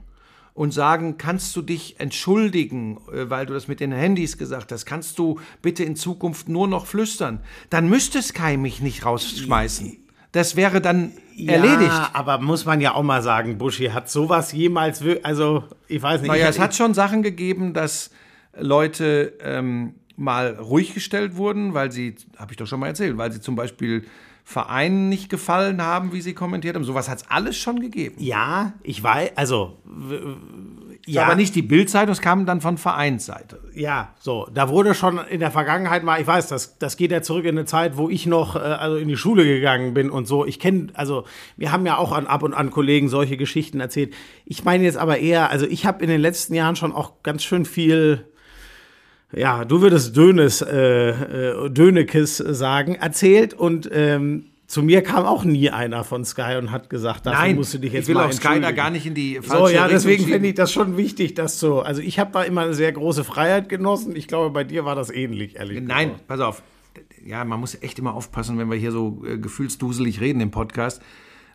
[0.55, 4.87] und sagen, kannst du dich entschuldigen, äh, weil du das mit den Handys gesagt hast,
[4.87, 9.97] kannst du bitte in Zukunft nur noch flüstern, dann müsste Sky mich nicht rausschmeißen.
[10.33, 11.91] Das wäre dann erledigt.
[11.91, 16.21] Ja, aber muss man ja auch mal sagen, Buschi hat sowas jemals, also ich weiß
[16.21, 16.31] nicht.
[16.31, 18.11] Naja, es hat schon Sachen gegeben, dass
[18.57, 23.33] Leute ähm, mal ruhig gestellt wurden, weil sie, habe ich doch schon mal erzählt, weil
[23.33, 24.05] sie zum Beispiel
[24.49, 26.83] Vereinen nicht gefallen haben, wie sie kommentiert haben.
[26.83, 28.15] Sowas hat es alles schon gegeben.
[28.19, 29.77] ja, ich weiß, also
[31.05, 31.25] Ja.
[31.25, 33.61] Aber nicht die Bildzeitung, es kam dann von Vereinsseite.
[33.75, 37.21] Ja, so, da wurde schon in der Vergangenheit mal, ich weiß, das, das geht ja
[37.21, 40.27] zurück in eine Zeit, wo ich noch äh, also in die Schule gegangen bin und
[40.27, 40.47] so.
[40.47, 41.25] Ich kenne, also
[41.59, 44.15] wir haben ja auch an, ab und an Kollegen solche Geschichten erzählt.
[44.47, 47.45] Ich meine jetzt aber eher, also ich habe in den letzten Jahren schon auch ganz
[47.45, 48.27] schön viel,
[49.33, 55.45] ja, du würdest Dönes, äh, äh, Dönekes sagen, erzählt und ähm, zu mir kam auch
[55.45, 58.29] nie einer von Sky und hat gesagt, dafür musst du dich jetzt ich will mal
[58.29, 60.71] auch Sky da gar nicht in die So, falsche ja, Richtung deswegen finde ich das
[60.71, 61.81] schon wichtig, dass so.
[61.81, 64.15] Also ich habe da immer eine sehr große Freiheit genossen.
[64.15, 66.29] Ich glaube, bei dir war das ähnlich, ehrlich Nein, gesagt.
[66.29, 66.63] pass auf.
[67.25, 71.01] Ja, man muss echt immer aufpassen, wenn wir hier so äh, gefühlsduselig reden im Podcast.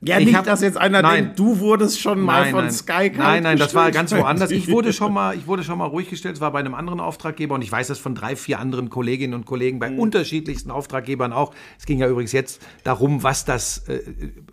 [0.06, 1.24] Ja, Ich nicht, hab- dass jetzt einer Nein.
[1.26, 4.52] denkt, du wurdest schon mal von Sky kalt Nein, nein, das war ganz woanders.
[4.52, 6.36] Ich wurde schon mal, ich wurde schon mal ruhig gestellt.
[6.36, 9.34] Es war bei einem anderen Auftraggeber und ich weiß das von drei, vier anderen Kolleginnen
[9.34, 9.80] und Kollegen Mhm.
[9.80, 11.54] bei unterschiedlichsten Auftraggebern auch.
[11.80, 14.02] Es ging ja übrigens jetzt darum, was das äh,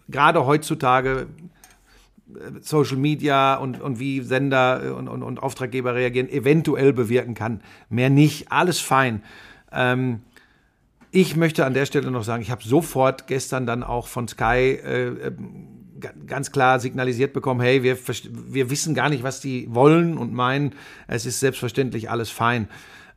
[0.09, 1.27] gerade heutzutage
[2.61, 7.61] Social Media und, und wie Sender äh, und, und, und Auftraggeber reagieren, eventuell bewirken kann.
[7.89, 9.23] Mehr nicht, alles fein.
[9.73, 10.21] Ähm,
[11.13, 14.79] ich möchte an der Stelle noch sagen, ich habe sofort gestern dann auch von Sky
[14.85, 15.33] äh, äh,
[15.99, 20.33] ga- ganz klar signalisiert bekommen, hey, wir, wir wissen gar nicht, was die wollen und
[20.33, 20.73] meinen.
[21.09, 22.69] Es ist selbstverständlich alles fein.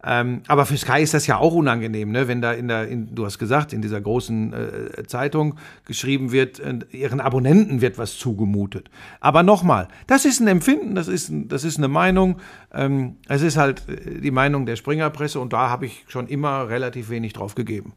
[0.06, 2.28] Ähm, aber für Sky ist das ja auch unangenehm, ne?
[2.28, 6.60] wenn da in der, in, du hast gesagt, in dieser großen äh, Zeitung geschrieben wird,
[6.60, 8.90] äh, ihren Abonnenten wird was zugemutet.
[9.22, 12.38] Aber nochmal, das ist ein Empfinden, das ist, das ist eine Meinung.
[12.74, 16.68] Ähm, es ist halt äh, die Meinung der Springerpresse und da habe ich schon immer
[16.68, 17.94] relativ wenig drauf gegeben.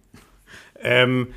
[0.81, 1.29] Ähm,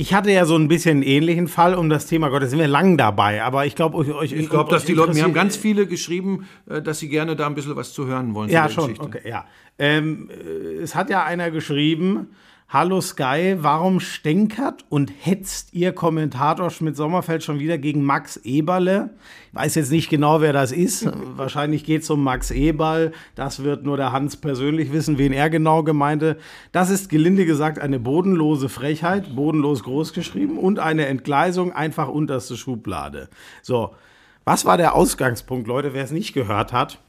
[0.00, 2.58] ich hatte ja so ein bisschen einen ähnlichen Fall um das Thema Gott, da sind
[2.58, 5.34] wir lang dabei, aber ich glaube, euch, euch Ich glaube, dass die Leute, mir haben
[5.34, 8.48] ganz viele geschrieben, äh, dass sie gerne da ein bisschen was zu hören wollen.
[8.48, 9.04] Ja, schon, Geschichte.
[9.04, 9.44] okay, ja.
[9.78, 12.28] Ähm, äh, es hat ja einer geschrieben,
[12.72, 19.10] Hallo Sky, warum stänkert und hetzt ihr Kommentator Schmidt-Sommerfeld schon wieder gegen Max Eberle?
[19.48, 21.10] Ich weiß jetzt nicht genau, wer das ist.
[21.36, 23.10] Wahrscheinlich geht es um Max Eberl.
[23.34, 26.36] Das wird nur der Hans persönlich wissen, wen er genau gemeinte.
[26.70, 32.56] Das ist gelinde gesagt eine bodenlose Frechheit, bodenlos groß geschrieben und eine Entgleisung, einfach unterste
[32.56, 33.30] Schublade.
[33.62, 33.96] So,
[34.44, 37.00] was war der Ausgangspunkt, Leute, wer es nicht gehört hat?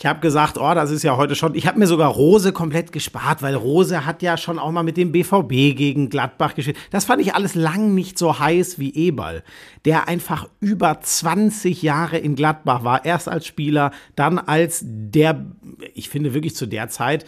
[0.00, 1.56] Ich habe gesagt, oh, das ist ja heute schon.
[1.56, 4.96] Ich habe mir sogar Rose komplett gespart, weil Rose hat ja schon auch mal mit
[4.96, 6.76] dem BVB gegen Gladbach gespielt.
[6.92, 9.42] Das fand ich alles lang nicht so heiß wie Eberl,
[9.84, 13.04] der einfach über 20 Jahre in Gladbach war.
[13.04, 15.46] Erst als Spieler, dann als der,
[15.94, 17.24] ich finde wirklich zu der Zeit,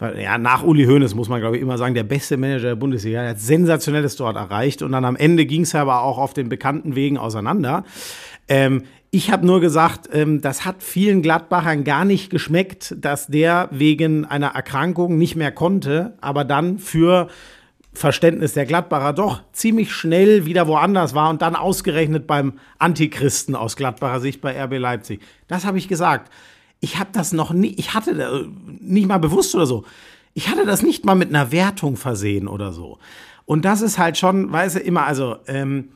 [0.00, 3.22] ja, nach Uli Hoeneß muss man, glaube ich, immer sagen, der beste Manager der Bundesliga.
[3.22, 6.48] Er hat Sensationelles dort erreicht und dann am Ende ging es aber auch auf den
[6.48, 7.84] bekannten Wegen auseinander.
[8.48, 13.68] Ähm, ich habe nur gesagt, ähm, das hat vielen Gladbachern gar nicht geschmeckt, dass der
[13.70, 17.28] wegen einer Erkrankung nicht mehr konnte, aber dann für
[17.92, 23.76] Verständnis der Gladbacher doch ziemlich schnell wieder woanders war und dann ausgerechnet beim Antichristen aus
[23.76, 25.20] Gladbacher Sicht bei RB Leipzig.
[25.46, 26.30] Das habe ich gesagt.
[26.80, 28.40] Ich habe das noch nie, ich hatte da,
[28.80, 29.84] nicht mal bewusst oder so.
[30.34, 32.98] Ich hatte das nicht mal mit einer Wertung versehen oder so.
[33.46, 35.90] Und das ist halt schon, weißt du, immer, also, ähm,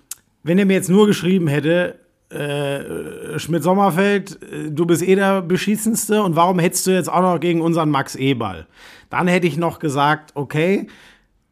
[0.44, 1.98] wenn er mir jetzt nur geschrieben hätte,
[2.30, 7.40] äh, Schmidt-Sommerfeld, äh, du bist eh der Beschießendste und warum hättest du jetzt auch noch
[7.40, 8.66] gegen unseren Max Eberl?
[9.10, 10.88] Dann hätte ich noch gesagt, okay,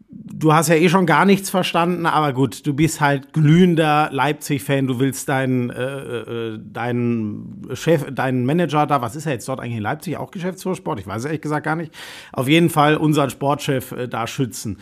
[0.08, 4.86] du hast ja eh schon gar nichts verstanden, aber gut, du bist halt glühender Leipzig-Fan,
[4.86, 9.60] du willst deinen, äh, äh, deinen Chef, deinen Manager da, was ist er jetzt dort
[9.60, 11.00] eigentlich in Leipzig, auch Geschäftsführer Sport?
[11.00, 11.92] Ich weiß ehrlich gesagt gar nicht.
[12.32, 14.78] Auf jeden Fall unseren Sportchef äh, da schützen.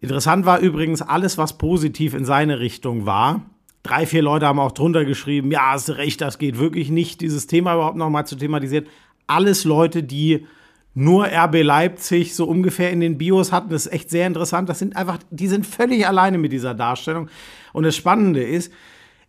[0.00, 3.42] Interessant war übrigens alles, was positiv in seine Richtung war.
[3.86, 7.46] Drei, vier Leute haben auch drunter geschrieben, ja, hast recht, das geht wirklich nicht, dieses
[7.46, 8.86] Thema überhaupt nochmal zu thematisieren.
[9.28, 10.44] Alles Leute, die
[10.92, 13.68] nur RB Leipzig so ungefähr in den Bios hatten.
[13.68, 14.68] Das ist echt sehr interessant.
[14.68, 17.28] Das sind einfach, die sind völlig alleine mit dieser Darstellung.
[17.72, 18.72] Und das Spannende ist,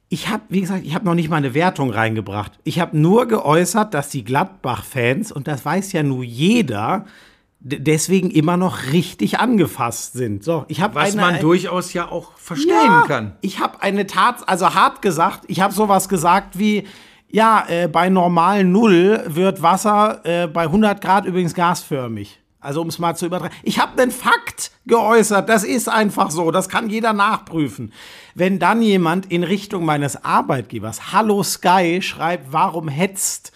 [0.09, 2.53] ich habe, wie gesagt, ich habe noch nicht mal eine Wertung reingebracht.
[2.63, 7.05] Ich habe nur geäußert, dass die Gladbach-Fans, und das weiß ja nur jeder,
[7.59, 10.43] deswegen immer noch richtig angefasst sind.
[10.43, 13.35] So, ich habe Was eine, man durchaus ja auch verstehen ja, kann.
[13.41, 16.87] Ich habe eine Tat, also hart gesagt, ich habe sowas gesagt wie,
[17.29, 22.39] ja, äh, bei normal Null wird Wasser äh, bei 100 Grad übrigens gasförmig.
[22.59, 23.53] Also um es mal zu übertragen.
[23.63, 27.93] Ich habe einen Fakt geäußert, das ist einfach so, das kann jeder nachprüfen.
[28.33, 33.51] Wenn dann jemand in Richtung meines Arbeitgebers, Hallo Sky, schreibt, warum hetzt,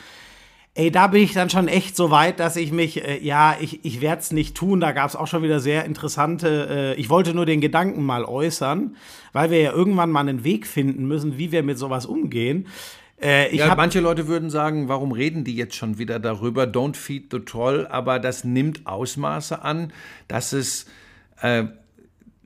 [0.73, 3.83] Ey, da bin ich dann schon echt so weit, dass ich mich, äh, ja, ich,
[3.83, 4.79] ich werde es nicht tun.
[4.79, 8.23] Da gab es auch schon wieder sehr interessante, äh, ich wollte nur den Gedanken mal
[8.23, 8.95] äußern,
[9.33, 12.67] weil wir ja irgendwann mal einen Weg finden müssen, wie wir mit sowas umgehen.
[13.21, 16.63] Äh, ich Ja, manche Leute würden sagen, warum reden die jetzt schon wieder darüber?
[16.63, 17.85] Don't feed the troll.
[17.89, 19.91] Aber das nimmt Ausmaße an,
[20.29, 20.85] dass es
[21.41, 21.65] äh,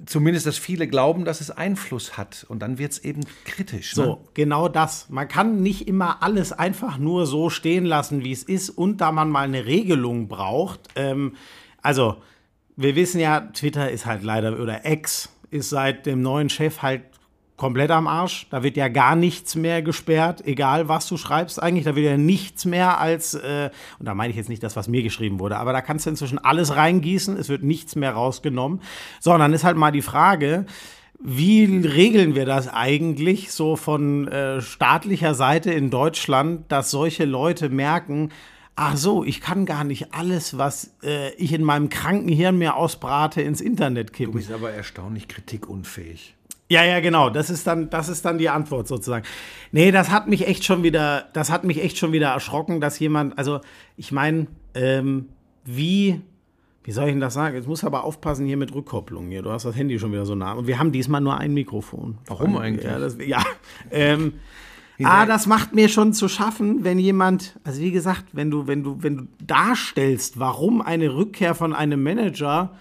[0.05, 2.45] zumindest, dass viele glauben, dass es Einfluss hat.
[2.49, 3.95] Und dann wird es eben kritisch.
[3.95, 4.03] Ne?
[4.03, 5.09] So, genau das.
[5.09, 8.69] Man kann nicht immer alles einfach nur so stehen lassen, wie es ist.
[8.69, 11.35] Und da man mal eine Regelung braucht, ähm,
[11.81, 12.17] also
[12.75, 17.03] wir wissen ja, Twitter ist halt leider, oder X ist seit dem neuen Chef halt
[17.57, 18.47] komplett am Arsch.
[18.49, 21.85] Da wird ja gar nichts mehr gesperrt, egal was du schreibst eigentlich.
[21.85, 24.87] Da wird ja nichts mehr als, äh, und da meine ich jetzt nicht das, was
[24.87, 28.81] mir geschrieben wurde, aber da kannst du inzwischen alles reingießen, es wird nichts mehr rausgenommen.
[29.19, 30.65] Sondern ist halt mal die Frage,
[31.19, 37.69] wie regeln wir das eigentlich so von äh, staatlicher Seite in Deutschland, dass solche Leute
[37.69, 38.31] merken,
[38.75, 42.75] ach so, ich kann gar nicht alles, was äh, ich in meinem kranken Hirn mir
[42.75, 44.33] ausbrate, ins Internet Du kippen.
[44.33, 46.35] bist aber erstaunlich kritikunfähig.
[46.69, 47.29] Ja, ja, genau.
[47.29, 49.25] Das ist dann, das ist dann die Antwort sozusagen.
[49.71, 52.97] Nee, das hat mich echt schon wieder, das hat mich echt schon wieder erschrocken, dass
[52.97, 53.61] jemand, also
[53.97, 55.29] ich meine, ähm,
[55.63, 56.21] wie,
[56.83, 57.55] wie soll ich denn das sagen?
[57.55, 59.43] Jetzt muss aber aufpassen hier mit Rückkopplung hier.
[59.43, 60.53] Du hast das Handy schon wieder so nah.
[60.53, 62.17] Und wir haben diesmal nur ein Mikrofon.
[62.25, 62.85] Warum eigentlich?
[62.85, 63.43] Ja, das, ja.
[63.91, 64.33] Ähm,
[65.03, 68.83] Ah, das macht mir schon zu schaffen, wenn jemand, also wie gesagt, wenn du, wenn
[68.83, 72.71] du, wenn du darstellst, warum eine Rückkehr von einem Manager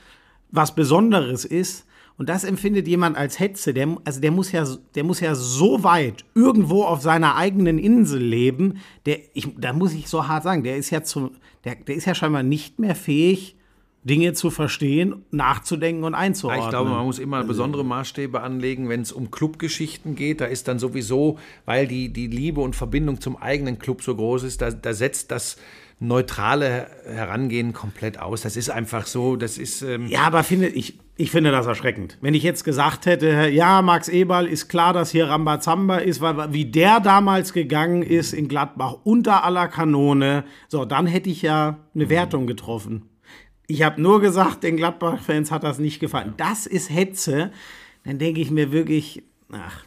[0.53, 1.85] was Besonderes ist,
[2.17, 5.83] und das empfindet jemand als Hetze, der, also der muss ja, der muss ja so
[5.83, 10.62] weit irgendwo auf seiner eigenen Insel leben, der, ich, da muss ich so hart sagen,
[10.62, 11.33] der ist ja zu,
[11.65, 13.57] der, der ist ja scheinbar nicht mehr fähig,
[14.05, 16.65] Dinge zu verstehen, nachzudenken und einzuordnen.
[16.65, 20.43] Ich glaube, man muss immer besondere Maßstäbe anlegen, wenn es um Clubgeschichten geht.
[20.43, 24.43] Da ist dann sowieso, weil die, die Liebe und Verbindung zum eigenen Club so groß
[24.43, 25.57] ist, da, da setzt das
[26.01, 28.42] neutrale Herangehen komplett aus.
[28.42, 29.82] Das ist einfach so, das ist...
[29.82, 32.18] Ähm, Ja, aber finde, ich, ich finde das erschreckend.
[32.20, 36.53] Wenn ich jetzt gesagt hätte, ja, Max Eberl ist klar, dass hier Rambazamba ist, weil
[36.53, 41.78] wie der damals gegangen ist in Gladbach unter aller Kanone, so, dann hätte ich ja
[41.95, 43.09] eine Wertung getroffen.
[43.66, 46.34] Ich habe nur gesagt, den Gladbach-Fans hat das nicht gefallen.
[46.36, 47.51] Das ist Hetze.
[48.05, 49.22] Dann denke ich mir wirklich,
[49.53, 49.84] ach,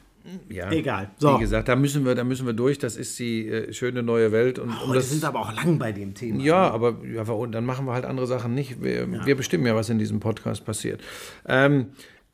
[0.49, 1.11] ja, Egal.
[1.17, 1.35] So.
[1.35, 2.79] Wie gesagt, da müssen wir, da müssen wir durch.
[2.79, 4.59] Das ist die äh, schöne neue Welt.
[4.59, 6.41] Und, und wir das sind aber auch lang bei dem Thema.
[6.41, 8.81] Ja, aber ja, und dann machen wir halt andere Sachen nicht.
[8.81, 11.01] Wir, wir bestimmen ja, was in diesem Podcast passiert.
[11.47, 11.87] Ähm,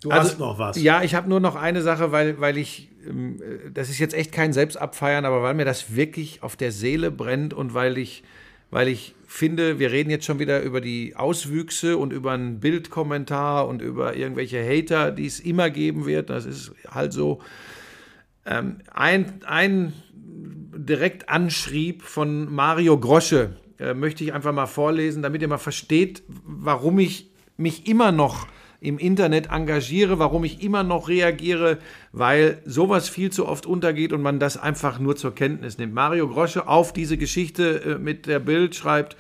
[0.03, 0.81] Du hast noch was.
[0.81, 4.13] Ja, ich habe nur noch eine Sache, weil, weil ich, ähm, äh, das ist jetzt
[4.13, 8.23] echt kein Selbstabfeiern, aber weil mir das wirklich auf der Seele brennt und weil ich,
[8.69, 13.65] weil ich finde, wir reden jetzt schon wieder über die Auswüchse und über einen Bildkommentar
[13.67, 16.29] und über irgendwelche Hater, die es immer geben wird.
[16.29, 17.39] Das ist halt so.
[18.45, 19.93] Ähm, ein, ein
[20.75, 26.23] direkt Anschrieb von Mario Grosche äh, möchte ich einfach mal vorlesen, damit ihr mal versteht,
[26.45, 28.47] warum ich mich immer noch
[28.83, 31.77] im Internet engagiere, warum ich immer noch reagiere,
[32.11, 35.93] weil sowas viel zu oft untergeht und man das einfach nur zur Kenntnis nimmt.
[35.93, 39.15] Mario Grosche auf diese Geschichte äh, mit der Bild schreibt,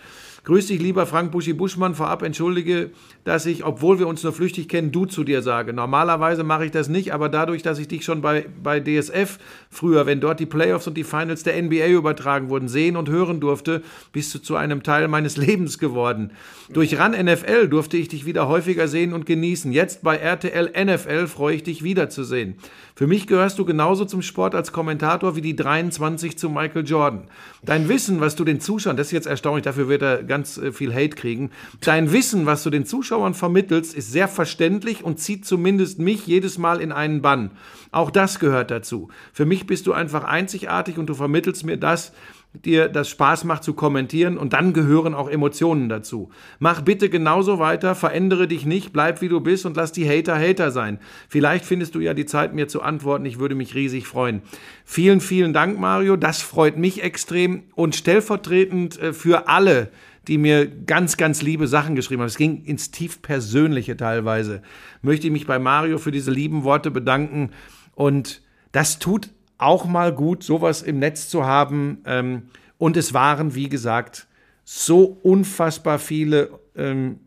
[0.45, 1.95] Grüß dich, lieber Frank Buschi Buschmann.
[1.95, 2.89] Vorab entschuldige,
[3.23, 5.71] dass ich, obwohl wir uns nur flüchtig kennen, du zu dir sage.
[5.71, 9.39] Normalerweise mache ich das nicht, aber dadurch, dass ich dich schon bei, bei DSF
[9.69, 13.39] früher, wenn dort die Playoffs und die Finals der NBA übertragen wurden, sehen und hören
[13.39, 16.31] durfte, bist du zu einem Teil meines Lebens geworden.
[16.73, 19.71] Durch RAN NFL durfte ich dich wieder häufiger sehen und genießen.
[19.71, 22.55] Jetzt bei RTL NFL freue ich dich wiederzusehen.
[22.95, 27.23] Für mich gehörst du genauso zum Sport als Kommentator wie die 23 zu Michael Jordan.
[27.63, 30.71] Dein Wissen, was du den Zuschauern, das ist jetzt erstaunlich, dafür wird er ganz äh,
[30.71, 31.49] viel Hate kriegen.
[31.81, 36.59] Dein Wissen, was du den Zuschauern vermittelst, ist sehr verständlich und zieht zumindest mich jedes
[36.59, 37.51] Mal in einen Bann.
[37.91, 39.09] Auch das gehört dazu.
[39.33, 42.13] Für mich bist du einfach einzigartig und du vermittelst mir das,
[42.53, 46.29] dir das Spaß macht zu kommentieren und dann gehören auch Emotionen dazu.
[46.59, 50.37] Mach bitte genauso weiter, verändere dich nicht, bleib wie du bist und lass die Hater
[50.37, 50.99] Hater sein.
[51.27, 53.25] Vielleicht findest du ja die Zeit, mir zu antworten.
[53.25, 54.43] Ich würde mich riesig freuen.
[54.85, 56.15] Vielen, vielen Dank, Mario.
[56.15, 59.89] Das freut mich extrem und stellvertretend äh, für alle,
[60.27, 62.27] die mir ganz, ganz liebe Sachen geschrieben haben.
[62.27, 64.61] Es ging ins tief Persönliche teilweise.
[65.01, 67.49] Möchte ich mich bei Mario für diese lieben Worte bedanken
[67.95, 68.41] und
[68.71, 69.29] das tut
[69.63, 71.99] auch mal gut, sowas im Netz zu haben.
[72.05, 72.43] Ähm,
[72.77, 74.27] und es waren, wie gesagt,
[74.63, 76.49] so unfassbar viele.
[76.75, 77.19] Ähm,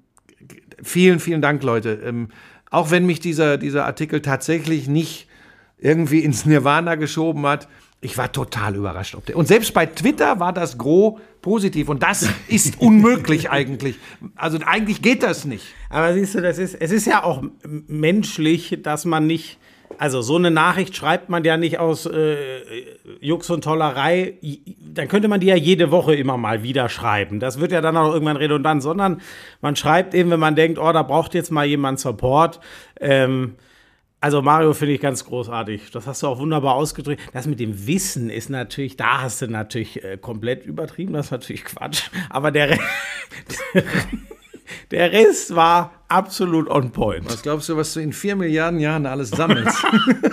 [0.82, 2.01] vielen, vielen Dank, Leute.
[2.05, 2.28] Ähm,
[2.70, 5.28] auch wenn mich dieser, dieser Artikel tatsächlich nicht
[5.78, 7.68] irgendwie ins Nirvana geschoben hat,
[8.01, 9.14] ich war total überrascht.
[9.14, 11.89] Ob der, und selbst bei Twitter war das Gros positiv.
[11.89, 13.99] Und das ist unmöglich eigentlich.
[14.34, 15.64] Also eigentlich geht das nicht.
[15.89, 17.43] Aber siehst du, das ist, es ist ja auch
[17.89, 19.59] menschlich, dass man nicht,
[19.99, 22.37] also so eine Nachricht schreibt man ja nicht aus äh,
[23.21, 24.35] Jux und Tollerei.
[24.81, 27.41] Dann könnte man die ja jede Woche immer mal wieder schreiben.
[27.41, 29.21] Das wird ja dann auch irgendwann redundant, sondern
[29.61, 32.61] man schreibt eben, wenn man denkt, oh, da braucht jetzt mal jemand Support.
[33.01, 33.55] Ähm,
[34.21, 35.91] also Mario finde ich ganz großartig.
[35.91, 37.23] Das hast du auch wunderbar ausgedrückt.
[37.33, 41.13] Das mit dem Wissen ist natürlich, da hast du natürlich äh, komplett übertrieben.
[41.13, 42.11] Das ist natürlich Quatsch.
[42.31, 42.79] Aber der, Re
[44.91, 47.27] der Rest war absolut on point.
[47.27, 49.85] Was glaubst du, was du in vier Milliarden Jahren alles sammelst?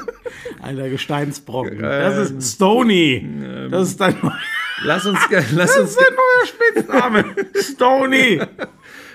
[0.62, 1.80] Alter Gesteinsbrocken.
[1.80, 3.28] Das ist Stony.
[3.70, 4.16] Das ist dein,
[4.84, 7.36] lass uns, lass das ist dein neuer Spitzname.
[7.56, 8.42] Stony.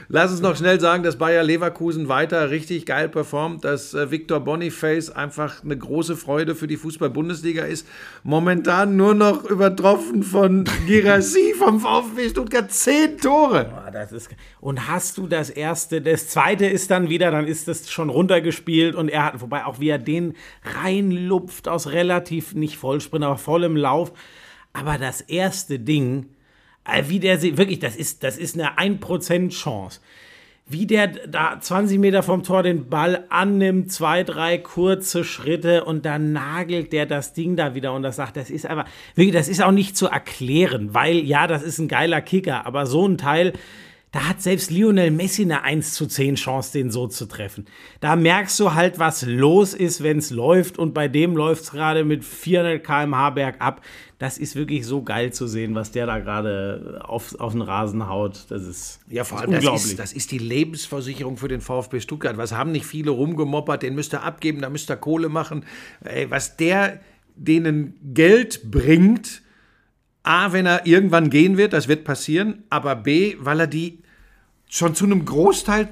[0.08, 4.40] Lass uns noch schnell sagen, dass Bayer Leverkusen weiter richtig geil performt, dass äh, Victor
[4.40, 7.86] Boniface einfach eine große Freude für die Fußball-Bundesliga ist.
[8.22, 12.70] Momentan nur noch übertroffen von Girassi vom VfB Stuttgart.
[12.70, 13.72] Zehn Tore.
[13.86, 14.30] Ah, das ist,
[14.60, 18.94] und hast du das erste, das zweite ist dann wieder, dann ist das schon runtergespielt
[18.94, 20.34] und er hat, wobei auch wie er den
[20.82, 24.12] reinlupft aus relativ, nicht Vollsprint, aber vollem Lauf.
[24.72, 26.26] Aber das erste Ding,
[27.06, 30.00] wie der wirklich, das ist, das ist eine 1% Chance.
[30.70, 36.04] Wie der da 20 Meter vom Tor den Ball annimmt, zwei, drei kurze Schritte und
[36.04, 38.84] dann nagelt der das Ding da wieder und das sagt, das ist einfach,
[39.14, 42.84] wirklich, das ist auch nicht zu erklären, weil ja, das ist ein geiler Kicker, aber
[42.84, 43.54] so ein Teil,
[44.10, 47.66] Da hat selbst Lionel Messi eine 1 zu 10 Chance, den so zu treffen.
[48.00, 50.78] Da merkst du halt, was los ist, wenn es läuft.
[50.78, 53.82] Und bei dem läuft es gerade mit 400 km/h bergab.
[54.18, 58.08] Das ist wirklich so geil zu sehen, was der da gerade auf, auf den Rasen
[58.08, 58.46] haut.
[58.48, 59.90] Das ist, Ja, vor allem, ist das unglaublich.
[59.92, 62.38] ist, das ist die Lebensversicherung für den VfB Stuttgart.
[62.38, 63.82] Was haben nicht viele rumgemoppert?
[63.82, 65.64] Den müsst ihr abgeben, da müsst ihr Kohle machen.
[66.02, 67.00] Ey, was der
[67.36, 69.42] denen Geld bringt,
[70.28, 73.98] A, wenn er irgendwann gehen wird, das wird passieren, aber B, weil er die
[74.68, 75.88] schon zu einem Großteil,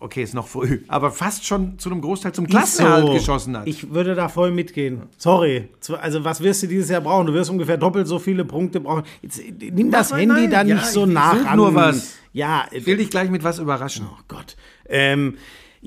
[0.00, 3.12] okay, ist noch früh, aber fast schon zu einem Großteil zum Klassenerhalt so.
[3.12, 3.68] geschossen hat.
[3.68, 5.02] Ich würde da voll mitgehen.
[5.18, 5.68] Sorry.
[6.00, 7.28] Also, was wirst du dieses Jahr brauchen?
[7.28, 9.04] Du wirst ungefähr doppelt so viele Punkte brauchen.
[9.22, 11.56] Jetzt, äh, nimm das Nein, Handy nein, da ja, nicht so such ran.
[11.56, 12.16] nur was.
[12.32, 14.06] Ja, ich will dich gleich mit was überraschen.
[14.10, 14.56] Oh Gott.
[14.88, 15.36] Ähm,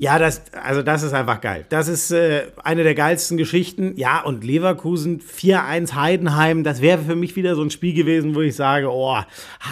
[0.02, 1.66] ja, das, also das ist einfach geil.
[1.68, 3.92] Das ist äh, eine der geilsten Geschichten.
[3.96, 8.40] Ja, und Leverkusen 4-1 Heidenheim, das wäre für mich wieder so ein Spiel gewesen, wo
[8.40, 9.18] ich sage, oh,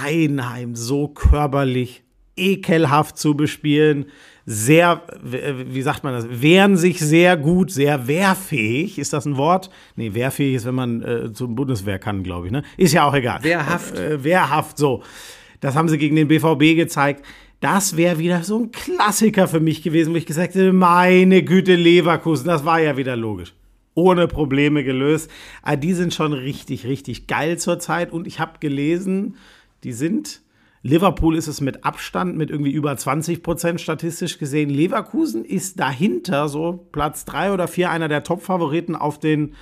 [0.03, 2.03] Heidenheim so körperlich,
[2.37, 4.07] ekelhaft zu bespielen.
[4.45, 8.99] Sehr, w- wie sagt man das, wehren sich sehr gut, sehr wehrfähig.
[8.99, 9.70] Ist das ein Wort?
[9.97, 12.53] Nee, wehrfähig ist, wenn man äh, zum Bundeswehr kann, glaube ich.
[12.53, 12.62] Ne?
[12.76, 13.43] Ist ja auch egal.
[13.43, 13.99] Wehrhaft.
[13.99, 15.03] Äh, wehrhaft, so.
[15.61, 17.24] Das haben sie gegen den BVB gezeigt.
[17.61, 21.75] Das wäre wieder so ein Klassiker für mich gewesen, wo ich gesagt hätte, meine Güte,
[21.75, 23.53] Leverkusen, das war ja wieder logisch.
[23.95, 25.29] Ohne Probleme gelöst.
[25.63, 28.13] Aber die sind schon richtig, richtig geil zurzeit.
[28.13, 29.37] Und ich habe gelesen,
[29.83, 30.41] die sind,
[30.83, 34.71] Liverpool ist es mit Abstand, mit irgendwie über 20 Prozent statistisch gesehen.
[34.71, 39.55] Leverkusen ist dahinter, so Platz drei oder vier, einer der Top-Favoriten auf den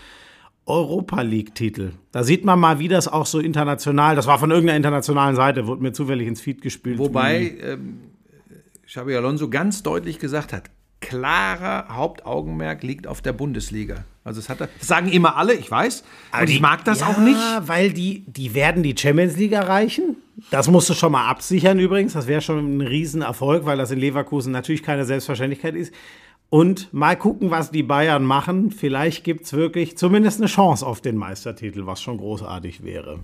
[0.66, 1.92] Europa League-Titel.
[2.12, 5.66] Da sieht man mal, wie das auch so international, das war von irgendeiner internationalen Seite,
[5.66, 6.98] wurde mir zufällig ins Feed gespielt.
[6.98, 8.00] Wobei ähm,
[8.86, 14.04] Xabi Alonso ganz deutlich gesagt hat, klarer Hauptaugenmerk liegt auf der Bundesliga.
[14.24, 16.02] Also das, hat das sagen immer alle, ich weiß.
[16.40, 17.38] Und ich mag das ja, auch nicht.
[17.60, 20.16] weil die, die werden die Champions League erreichen.
[20.50, 22.14] Das musst du schon mal absichern übrigens.
[22.14, 25.94] Das wäre schon ein Riesenerfolg, weil das in Leverkusen natürlich keine Selbstverständlichkeit ist.
[26.48, 28.70] Und mal gucken, was die Bayern machen.
[28.70, 33.20] Vielleicht gibt es wirklich zumindest eine Chance auf den Meistertitel, was schon großartig wäre.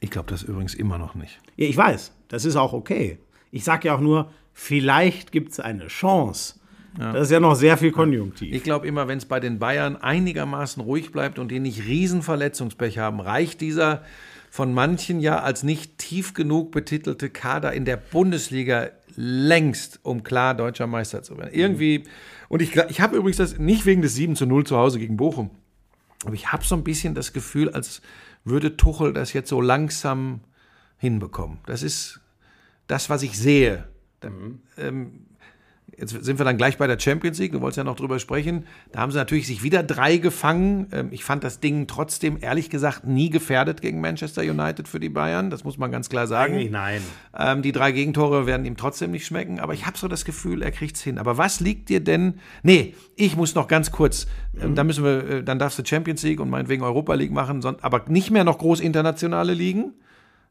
[0.00, 1.38] Ich glaube das übrigens immer noch nicht.
[1.56, 3.18] Ja, ich weiß, das ist auch okay.
[3.50, 6.54] Ich sage ja auch nur, vielleicht gibt es eine Chance.
[6.98, 8.52] Das ist ja noch sehr viel Konjunktiv.
[8.52, 12.22] Ich glaube immer, wenn es bei den Bayern einigermaßen ruhig bleibt und die nicht riesen
[12.22, 14.02] Verletzungspech haben, reicht dieser
[14.50, 20.54] von manchen ja als nicht tief genug betitelte Kader in der Bundesliga längst, um klar
[20.54, 21.50] deutscher Meister zu werden.
[21.52, 22.04] Irgendwie,
[22.50, 25.16] und ich, ich habe übrigens das nicht wegen des 7 zu 0 zu Hause gegen
[25.16, 25.50] Bochum,
[26.24, 28.02] aber ich habe so ein bisschen das Gefühl, als
[28.44, 30.40] würde Tuchel das jetzt so langsam
[30.98, 31.58] hinbekommen.
[31.66, 32.20] Das ist
[32.88, 33.88] das, was ich sehe.
[34.76, 35.26] Ähm,
[36.00, 37.52] Jetzt sind wir dann gleich bei der Champions League.
[37.52, 38.64] Du wolltest ja noch drüber sprechen.
[38.90, 40.86] Da haben sie natürlich sich wieder drei gefangen.
[40.92, 45.10] Ähm, Ich fand das Ding trotzdem, ehrlich gesagt, nie gefährdet gegen Manchester United für die
[45.10, 45.50] Bayern.
[45.50, 46.54] Das muss man ganz klar sagen.
[46.54, 47.02] Eigentlich nein.
[47.38, 50.62] Ähm, die drei Gegentore werden ihm trotzdem nicht schmecken, aber ich habe so das Gefühl,
[50.62, 51.18] er kriegt's hin.
[51.18, 52.40] Aber was liegt dir denn?
[52.62, 54.26] Nee, ich muss noch ganz kurz,
[54.60, 57.62] ähm, da müssen wir, äh, dann darfst du Champions League und meinetwegen Europa League machen,
[57.82, 59.92] aber nicht mehr noch groß internationale Ligen.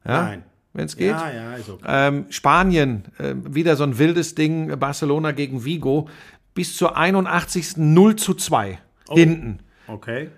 [0.06, 0.42] Ja, Nein.
[0.72, 1.10] Wenn es geht.
[1.10, 1.84] Ja, ja, ist okay.
[1.86, 6.08] Ähm, Spanien, ähm, wieder so ein wildes Ding, Barcelona gegen Vigo,
[6.54, 7.76] bis zur 81.
[7.76, 8.78] 0 zu 2.
[9.10, 9.58] Hinten.
[9.88, 10.30] Okay.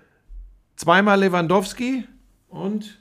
[0.75, 2.05] Zweimal Lewandowski
[2.49, 2.99] und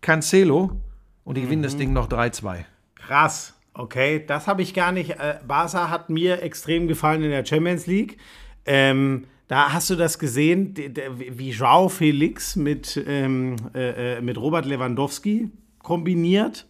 [0.00, 0.80] Cancelo
[1.24, 2.64] und die gewinnen das Ding noch 3-2.
[2.94, 3.54] Krass.
[3.74, 5.10] Okay, das habe ich gar nicht.
[5.10, 8.18] Äh, Barca hat mir extrem gefallen in der Champions League.
[8.64, 14.66] Ähm, da hast du das gesehen, wie Joao Felix mit, ähm, äh, äh, mit Robert
[14.66, 16.66] Lewandowski kombiniert.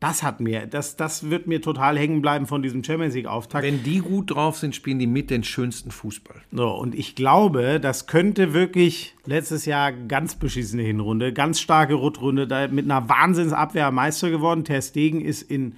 [0.00, 3.64] Das hat mir, das, das wird mir total hängen bleiben von diesem Champions League-Auftakt.
[3.64, 6.40] Wenn die gut drauf sind, spielen die mit den schönsten Fußball.
[6.52, 12.46] So, und ich glaube, das könnte wirklich letztes Jahr ganz beschissene Hinrunde, ganz starke Rückrunde,
[12.46, 14.62] da mit einer Wahnsinnsabwehr Meister geworden.
[14.62, 15.74] Ter Stegen ist in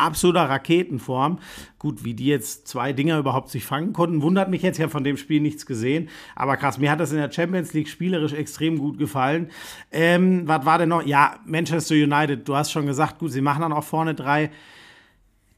[0.00, 1.38] absoluter Raketenform.
[1.78, 5.04] Gut, wie die jetzt zwei Dinger überhaupt sich fangen konnten, wundert mich jetzt ja von
[5.04, 6.08] dem Spiel nichts gesehen.
[6.34, 9.50] Aber krass, mir hat das in der Champions League spielerisch extrem gut gefallen.
[9.90, 11.04] Ähm, was war denn noch?
[11.04, 14.50] Ja, Manchester United, du hast schon gesagt, gut, sie machen dann auch vorne drei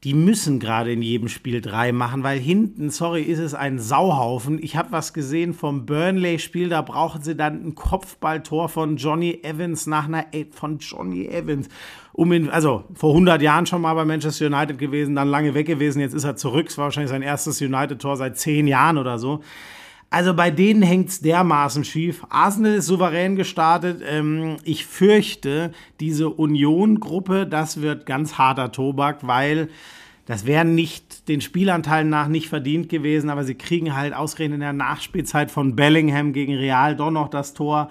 [0.03, 4.61] die müssen gerade in jedem Spiel drei machen, weil hinten, sorry, ist es ein Sauhaufen.
[4.61, 9.87] Ich habe was gesehen vom Burnley-Spiel, da brauchen sie dann ein Kopfballtor von Johnny Evans
[9.87, 11.69] nach einer, ey, von Johnny Evans.
[12.13, 15.65] Um ihn, also vor 100 Jahren schon mal bei Manchester United gewesen, dann lange weg
[15.65, 16.67] gewesen, jetzt ist er zurück.
[16.69, 19.41] Es war wahrscheinlich sein erstes United-Tor seit zehn Jahren oder so.
[20.11, 22.23] Also bei denen hängt's dermaßen schief.
[22.29, 24.03] Arsenal ist souverän gestartet.
[24.07, 29.69] Ähm, ich fürchte, diese Union-Gruppe, das wird ganz harter Tobak, weil
[30.27, 34.61] das wäre nicht den Spielanteilen nach nicht verdient gewesen, aber sie kriegen halt ausgerechnet in
[34.61, 37.89] der Nachspielzeit von Bellingham gegen Real doch noch das Tor.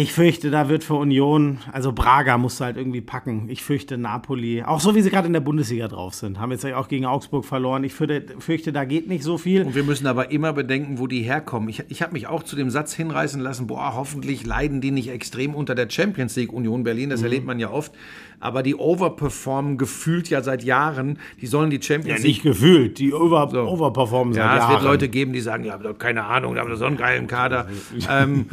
[0.00, 3.48] Ich fürchte, da wird für Union, also Braga musst du halt irgendwie packen.
[3.48, 6.62] Ich fürchte Napoli, auch so wie sie gerade in der Bundesliga drauf sind, haben jetzt
[6.62, 7.82] ja auch gegen Augsburg verloren.
[7.82, 9.64] Ich fürchte, fürchte, da geht nicht so viel.
[9.64, 11.68] Und wir müssen aber immer bedenken, wo die herkommen.
[11.68, 15.08] Ich, ich habe mich auch zu dem Satz hinreißen lassen, boah, hoffentlich leiden die nicht
[15.10, 17.90] extrem unter der Champions League Union Berlin, das erlebt man ja oft.
[18.38, 21.18] Aber die overperformen gefühlt ja seit Jahren.
[21.40, 24.72] Die sollen die Champions Ja, League nicht gefühlt, die over, overperformen seit Ja, es Jahren.
[24.74, 27.66] wird Leute geben, die sagen, ja, keine Ahnung, da haben wir so einen geilen Kader.
[28.08, 28.46] ähm,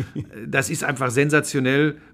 [0.48, 1.35] das ist einfach sensationell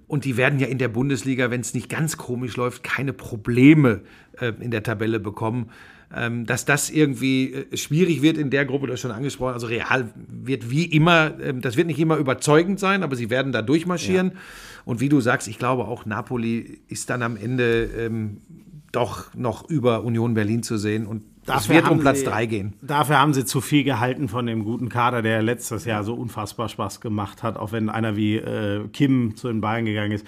[0.07, 4.01] und die werden ja in der Bundesliga, wenn es nicht ganz komisch läuft, keine Probleme
[4.39, 5.69] äh, in der Tabelle bekommen.
[6.13, 9.53] Ähm, dass das irgendwie äh, schwierig wird in der Gruppe, das schon angesprochen.
[9.53, 13.53] Also Real wird wie immer, ähm, das wird nicht immer überzeugend sein, aber sie werden
[13.53, 14.34] da durchmarschieren.
[14.84, 18.38] Und wie du sagst, ich glaube auch Napoli ist dann am Ende ähm,
[18.91, 22.45] doch noch über Union Berlin zu sehen und es Dafür wird um Platz sie- 3
[22.45, 22.73] gehen.
[22.81, 26.69] Dafür haben sie zu viel gehalten von dem guten Kader, der letztes Jahr so unfassbar
[26.69, 30.25] Spaß gemacht hat, auch wenn einer wie äh, Kim zu den Bayern gegangen ist.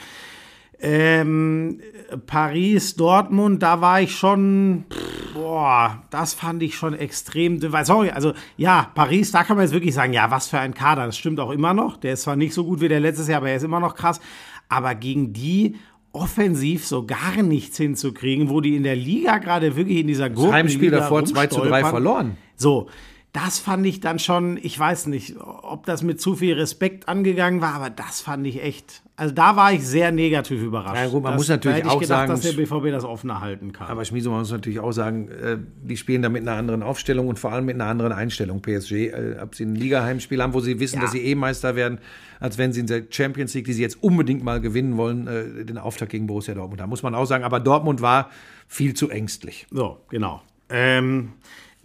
[0.80, 1.80] Ähm,
[2.26, 7.60] Paris, Dortmund, da war ich schon, pff, boah, das fand ich schon extrem.
[7.84, 11.06] Sorry, also ja, Paris, da kann man jetzt wirklich sagen, ja, was für ein Kader,
[11.06, 11.96] das stimmt auch immer noch.
[11.98, 13.96] Der ist zwar nicht so gut wie der letztes Jahr, aber er ist immer noch
[13.96, 14.20] krass.
[14.68, 15.76] Aber gegen die
[16.14, 20.54] offensiv so gar nichts hinzukriegen, wo die in der Liga gerade wirklich in dieser Gurke
[20.54, 22.38] Heimspiel davor 2 zu 3 verloren.
[22.56, 22.88] so,
[23.34, 27.62] das fand ich dann schon, ich weiß nicht, ob das mit zu viel Respekt angegangen
[27.62, 29.03] war, aber das fand ich echt.
[29.16, 30.96] Also da war ich sehr negativ überrascht.
[30.96, 32.92] Ja, gut, man das, muss natürlich da hätte ich auch gedacht, sagen, dass der BVB
[32.92, 33.88] das offener halten kann.
[33.88, 37.28] Aber Schmieso, man muss natürlich auch sagen, äh, die spielen da mit einer anderen Aufstellung
[37.28, 38.64] und vor allem mit einer anderen Einstellung.
[38.64, 41.04] PSG, äh, ob sie ein Liga-Heimspiel haben, wo sie wissen, Ja.
[41.04, 42.00] dass sie eh Meister werden,
[42.40, 45.64] als wenn sie in der Champions League, die sie jetzt unbedingt mal gewinnen wollen, äh,
[45.64, 46.90] den Auftakt gegen Borussia Dortmund haben.
[46.90, 47.44] Muss man auch sagen.
[47.44, 48.32] Aber Dortmund war
[48.68, 49.68] viel zu ängstlich.
[49.70, 50.42] So, genau.
[50.70, 51.34] Ähm,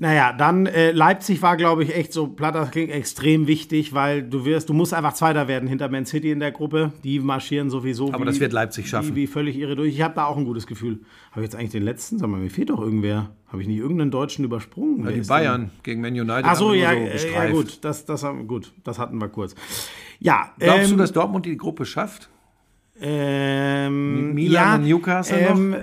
[0.00, 4.22] naja, dann äh, Leipzig war, glaube ich, echt so, platt das klingt, extrem wichtig, weil
[4.22, 6.92] du wirst, du musst einfach Zweiter werden hinter Man City in der Gruppe.
[7.02, 8.12] Die marschieren sowieso.
[8.12, 9.16] Aber das wird Leipzig schaffen.
[9.16, 9.92] Wie, wie völlig irre durch.
[9.92, 11.00] Ich habe da auch ein gutes Gefühl.
[11.32, 12.18] Habe ich jetzt eigentlich den letzten?
[12.18, 13.30] Sag mal, mir fehlt doch irgendwer.
[13.48, 15.04] Habe ich nicht irgendeinen Deutschen übersprungen?
[15.04, 18.04] Wer die ist denn- Bayern gegen Man United Ach so, ja, äh, ja gut, das,
[18.04, 19.56] das, gut, das hatten wir kurz.
[20.20, 22.28] Ja, Glaubst ähm, du, dass Dortmund die Gruppe schafft?
[23.00, 25.76] ähm, Milan ja, und Newcastle ähm,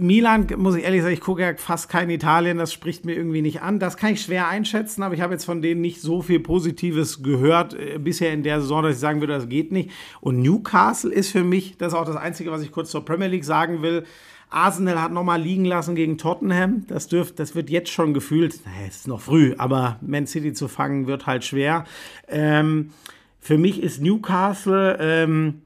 [0.00, 3.42] Milan, muss ich ehrlich sagen, ich gucke ja fast kein Italien, das spricht mir irgendwie
[3.42, 3.78] nicht an.
[3.78, 7.22] Das kann ich schwer einschätzen, aber ich habe jetzt von denen nicht so viel Positives
[7.22, 9.90] gehört äh, bisher in der Saison, dass ich sagen würde, das geht nicht.
[10.20, 13.28] Und Newcastle ist für mich, das ist auch das Einzige, was ich kurz zur Premier
[13.28, 14.04] League sagen will.
[14.50, 16.84] Arsenal hat nochmal liegen lassen gegen Tottenham.
[16.88, 20.52] Das, dürft, das wird jetzt schon gefühlt, naja, es ist noch früh, aber Man City
[20.52, 21.84] zu fangen wird halt schwer.
[22.26, 22.90] Ähm,
[23.38, 25.62] für mich ist Newcastle, ähm,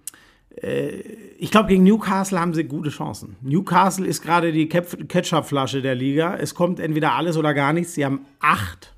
[1.38, 3.36] ich glaube, gegen Newcastle haben sie gute Chancen.
[3.42, 6.36] Newcastle ist gerade die Ketchup-Flasche der Liga.
[6.36, 7.94] Es kommt entweder alles oder gar nichts.
[7.94, 8.20] Sie haben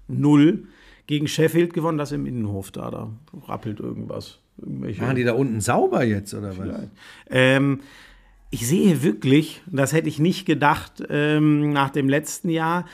[0.08, 0.64] 8-0
[1.06, 1.98] gegen Sheffield gewonnen.
[1.98, 2.90] Das im Innenhof da.
[2.90, 3.10] Da
[3.46, 4.38] rappelt irgendwas.
[4.58, 6.88] Machen die da unten sauber jetzt, oder was?
[7.30, 7.80] ähm,
[8.50, 12.86] ich sehe wirklich, das hätte ich nicht gedacht ähm, nach dem letzten Jahr,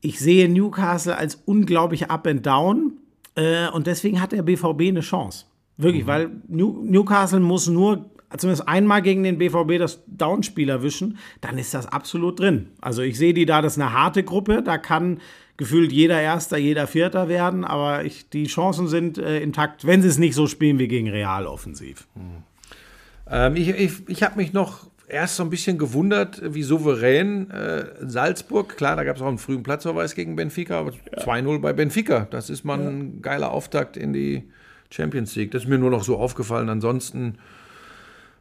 [0.00, 2.94] ich sehe Newcastle als unglaublich up and down
[3.34, 5.46] äh, und deswegen hat der BVB eine Chance.
[5.76, 11.58] Wirklich, weil New Newcastle muss nur zumindest einmal gegen den BVB das Downspiel erwischen, dann
[11.58, 12.70] ist das absolut drin.
[12.80, 15.20] Also ich sehe die da, das ist eine harte Gruppe, da kann
[15.56, 20.08] gefühlt jeder Erster, jeder Vierter werden, aber ich, die Chancen sind äh, intakt, wenn sie
[20.08, 22.08] es nicht so spielen wie gegen Real offensiv.
[23.30, 27.84] Ähm, ich ich, ich habe mich noch erst so ein bisschen gewundert, wie souverän äh,
[28.00, 32.26] Salzburg, klar, da gab es auch einen frühen Platzverweis gegen Benfica, aber 2-0 bei Benfica.
[32.30, 34.48] Das ist mal ein geiler Auftakt in die
[34.94, 35.50] Champions League.
[35.50, 36.68] Das ist mir nur noch so aufgefallen.
[36.68, 37.38] Ansonsten,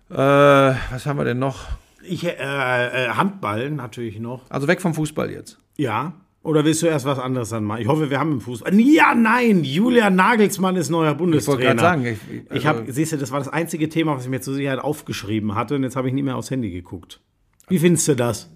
[0.10, 1.66] äh, was haben wir denn noch?
[2.04, 4.41] Ich, äh, äh, Handball natürlich noch.
[4.49, 5.58] Also weg vom Fußball jetzt.
[5.78, 6.14] Ja.
[6.43, 7.82] Oder willst du erst was anderes dann machen?
[7.82, 8.78] Ich hoffe, wir haben im Fußball.
[8.78, 9.64] Ja, nein!
[9.64, 11.58] Julian Nagelsmann ist neuer Bundestrainer.
[11.58, 14.26] wollte gerade sagen, ich- ich, also- habe, siehst du, das war das einzige Thema, was
[14.26, 17.22] ich mir zur Sicherheit aufgeschrieben hatte und jetzt habe ich nicht mehr aufs Handy geguckt.
[17.70, 18.49] Wie findest du das?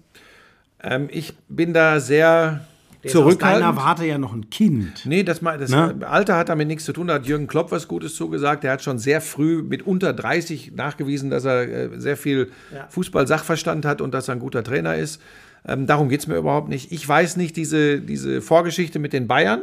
[0.82, 2.60] Ähm, ich bin da sehr
[3.04, 3.76] Aus deiner zurückhaltend.
[3.76, 5.06] Warte ja noch ein Kind.
[5.06, 5.96] Nee, das, das Ne?
[6.06, 7.06] Alter hat damit nichts zu tun.
[7.06, 8.64] Da hat Jürgen Klopp was Gutes zugesagt.
[8.64, 12.50] Der hat schon sehr früh mit unter 30 nachgewiesen, dass er äh, sehr viel
[12.90, 15.20] Fußball-Sachverstand hat und dass er ein guter Trainer ist.
[15.66, 16.92] Ähm, darum geht es mir überhaupt nicht.
[16.92, 19.62] Ich weiß nicht, diese, diese Vorgeschichte mit den Bayern.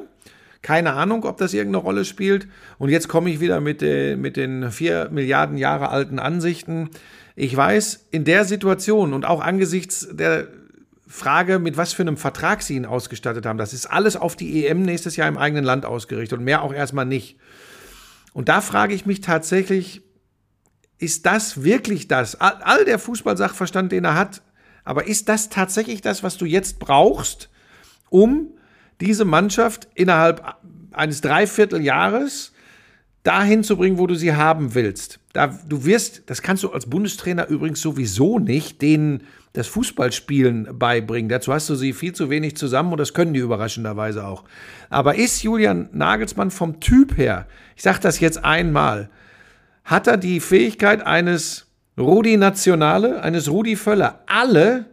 [0.62, 2.48] Keine Ahnung, ob das irgendeine Rolle spielt.
[2.78, 6.90] Und jetzt komme ich wieder mit, äh, mit den vier Milliarden Jahre alten Ansichten.
[7.36, 10.48] Ich weiß, in der Situation und auch angesichts der
[11.08, 13.58] Frage, mit was für einem Vertrag sie ihn ausgestattet haben.
[13.58, 16.74] Das ist alles auf die EM nächstes Jahr im eigenen Land ausgerichtet und mehr auch
[16.74, 17.38] erstmal nicht.
[18.34, 20.02] Und da frage ich mich tatsächlich,
[20.98, 22.36] ist das wirklich das?
[22.36, 24.42] All, der Fußballsachverstand, den er hat,
[24.84, 27.50] aber ist das tatsächlich das, was du jetzt brauchst,
[28.10, 28.54] um
[29.02, 30.56] diese Mannschaft innerhalb
[30.92, 32.54] eines Dreivierteljahres
[33.24, 35.20] dahin zu bringen, wo du sie haben willst.
[35.34, 39.24] Da, du wirst, das kannst du als Bundestrainer übrigens sowieso nicht, denen
[39.56, 41.30] das Fußballspielen beibringen.
[41.30, 44.44] Dazu hast du sie viel zu wenig zusammen und das können die überraschenderweise auch.
[44.90, 49.10] Aber ist Julian Nagelsmann vom Typ her, ich sage das jetzt einmal,
[49.84, 54.86] hat er die Fähigkeit eines Rudi Nationale, eines Rudi Völler, alle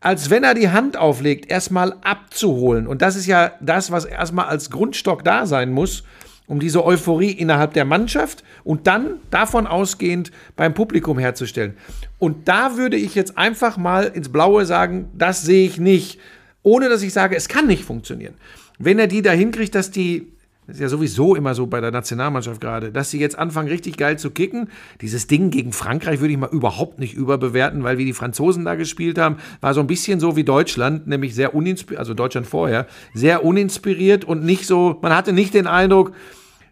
[0.00, 2.86] als wenn er die Hand auflegt, erstmal abzuholen.
[2.86, 6.04] Und das ist ja das, was erstmal als Grundstock da sein muss,
[6.46, 11.76] um diese Euphorie innerhalb der Mannschaft und dann davon ausgehend beim Publikum herzustellen.
[12.18, 16.18] Und da würde ich jetzt einfach mal ins Blaue sagen, das sehe ich nicht,
[16.62, 18.34] ohne dass ich sage, es kann nicht funktionieren.
[18.78, 20.32] Wenn er die da hinkriegt, dass die
[20.66, 23.96] das ist ja sowieso immer so bei der Nationalmannschaft gerade, dass sie jetzt anfangen, richtig
[23.96, 24.68] geil zu kicken.
[25.00, 28.74] Dieses Ding gegen Frankreich würde ich mal überhaupt nicht überbewerten, weil wie die Franzosen da
[28.74, 32.88] gespielt haben, war so ein bisschen so wie Deutschland, nämlich sehr uninspiriert, also Deutschland vorher,
[33.14, 36.12] sehr uninspiriert und nicht so, man hatte nicht den Eindruck,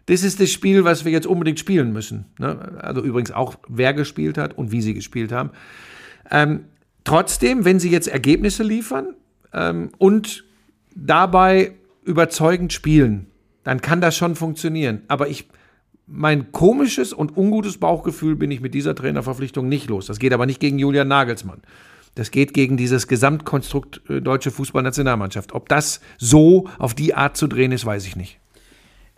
[0.07, 2.25] das ist das Spiel, was wir jetzt unbedingt spielen müssen.
[2.37, 2.77] Ne?
[2.79, 5.49] Also übrigens auch, wer gespielt hat und wie sie gespielt haben.
[6.29, 6.65] Ähm,
[7.03, 9.15] trotzdem, wenn sie jetzt Ergebnisse liefern
[9.53, 10.43] ähm, und
[10.95, 13.27] dabei überzeugend spielen,
[13.63, 15.01] dann kann das schon funktionieren.
[15.07, 15.47] Aber ich,
[16.05, 20.05] mein komisches und ungutes Bauchgefühl bin ich mit dieser Trainerverpflichtung nicht los.
[20.05, 21.61] Das geht aber nicht gegen Julian Nagelsmann.
[22.13, 25.53] Das geht gegen dieses Gesamtkonstrukt äh, deutsche Fußballnationalmannschaft.
[25.53, 28.39] Ob das so auf die Art zu drehen ist, weiß ich nicht.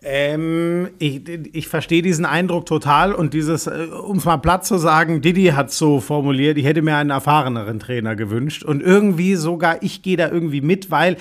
[0.04, 4.78] Ähm, ich, ich verstehe diesen Eindruck total und dieses, äh, um es mal platt zu
[4.78, 9.82] sagen, Didi hat so formuliert, ich hätte mir einen erfahreneren Trainer gewünscht und irgendwie sogar,
[9.82, 11.18] ich gehe da irgendwie mit, weil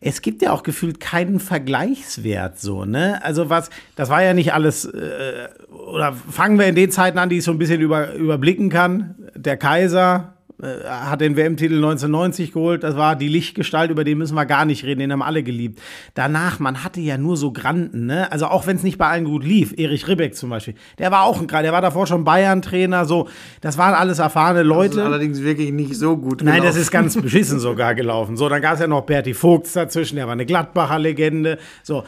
[0.00, 3.24] es gibt ja auch gefühlt keinen Vergleichswert so, ne?
[3.24, 7.28] Also was, das war ja nicht alles, äh, oder fangen wir in den Zeiten an,
[7.28, 9.16] die ich so ein bisschen über, überblicken kann.
[9.34, 12.82] Der Kaiser, hat den WM-Titel 1990 geholt.
[12.82, 15.80] Das war die Lichtgestalt, über den müssen wir gar nicht reden, den haben alle geliebt.
[16.14, 18.32] Danach, man hatte ja nur so Granden, ne?
[18.32, 21.24] Also auch wenn es nicht bei allen gut lief, Erich Ribbeck zum Beispiel, der war
[21.24, 23.28] auch ein der war davor schon Bayern-Trainer, so.
[23.60, 25.04] Das waren alles erfahrene Leute.
[25.04, 26.42] allerdings wirklich nicht so gut.
[26.42, 28.36] Nein, das ist ganz beschissen sogar gelaufen.
[28.36, 31.58] So, dann gab es ja noch Berti Vogts dazwischen, der war eine Gladbacher Legende.
[31.82, 32.04] So.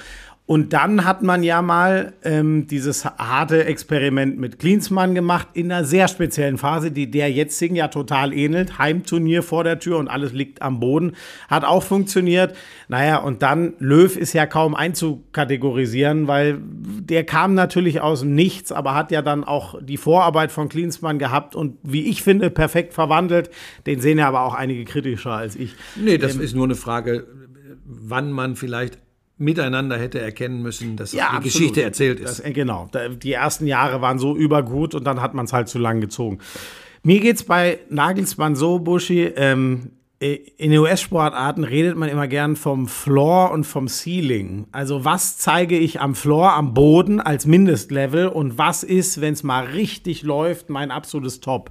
[0.48, 5.84] Und dann hat man ja mal ähm, dieses harte Experiment mit Klinsmann gemacht in einer
[5.84, 8.78] sehr speziellen Phase, die der jetzigen ja total ähnelt.
[8.78, 11.12] Heimturnier vor der Tür und alles liegt am Boden.
[11.48, 12.56] Hat auch funktioniert.
[12.88, 18.72] Naja, und dann Löw ist ja kaum einzukategorisieren, weil der kam natürlich aus dem Nichts,
[18.72, 22.94] aber hat ja dann auch die Vorarbeit von Klinsmann gehabt und wie ich finde, perfekt
[22.94, 23.50] verwandelt.
[23.86, 25.74] Den sehen ja aber auch einige kritischer als ich.
[25.94, 27.26] Nee, das ähm, ist nur eine Frage,
[27.84, 28.98] wann man vielleicht
[29.38, 31.44] miteinander hätte erkennen müssen, dass ja, die absolut.
[31.44, 32.38] Geschichte erzählt ist.
[32.38, 32.90] Das, äh, genau.
[33.22, 36.38] Die ersten Jahre waren so übergut und dann hat man es halt zu lang gezogen.
[37.02, 42.56] Mir geht es bei Nagelsmann so, Buschi, ähm, äh, in US-Sportarten redet man immer gern
[42.56, 44.66] vom Floor und vom Ceiling.
[44.72, 49.42] Also was zeige ich am Floor, am Boden als Mindestlevel und was ist, wenn es
[49.42, 51.70] mal richtig läuft, mein absolutes Top.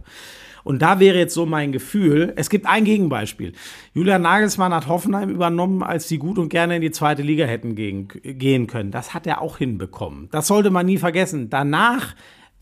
[0.67, 3.53] Und da wäre jetzt so mein Gefühl, es gibt ein Gegenbeispiel.
[3.93, 7.73] Julian Nagelsmann hat Hoffenheim übernommen, als sie gut und gerne in die zweite Liga hätten
[7.73, 8.91] gehen, gehen können.
[8.91, 10.27] Das hat er auch hinbekommen.
[10.29, 11.49] Das sollte man nie vergessen.
[11.49, 12.15] Danach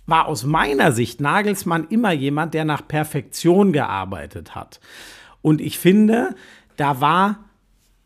[0.05, 4.79] war aus meiner Sicht Nagelsmann immer jemand, der nach Perfektion gearbeitet hat.
[5.41, 6.35] Und ich finde,
[6.77, 7.44] da war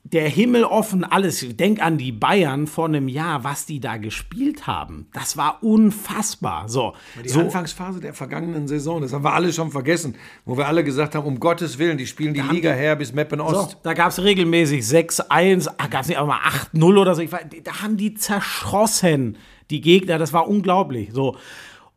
[0.03, 1.45] der Himmel offen, alles.
[1.55, 5.07] Denk an die Bayern vor einem Jahr, was die da gespielt haben.
[5.13, 6.67] Das war unfassbar.
[6.67, 6.93] So,
[7.23, 10.83] die so Anfangsphase der vergangenen Saison, das haben wir alle schon vergessen, wo wir alle
[10.83, 13.71] gesagt haben, um Gottes Willen, die spielen die Liga her bis Meppen Ost.
[13.71, 16.39] So, da gab es regelmäßig 6-1, gab es nicht auch mal
[16.73, 17.21] 8-0 oder so.
[17.21, 19.37] Weiß, da haben die zerschossen,
[19.69, 20.17] die Gegner.
[20.17, 21.09] Das war unglaublich.
[21.13, 21.35] So.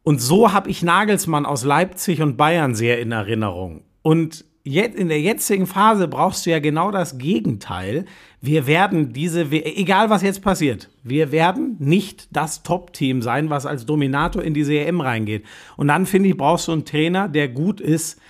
[0.02, 3.84] Und so habe ich Nagelsmann aus Leipzig und Bayern sehr in Erinnerung.
[4.02, 8.04] Und in der jetzigen Phase brauchst du ja genau das Gegenteil.
[8.40, 13.86] Wir werden diese, egal was jetzt passiert, wir werden nicht das Top-Team sein, was als
[13.86, 15.44] Dominator in diese EM reingeht.
[15.76, 18.20] Und dann finde ich, brauchst du einen Trainer, der gut ist,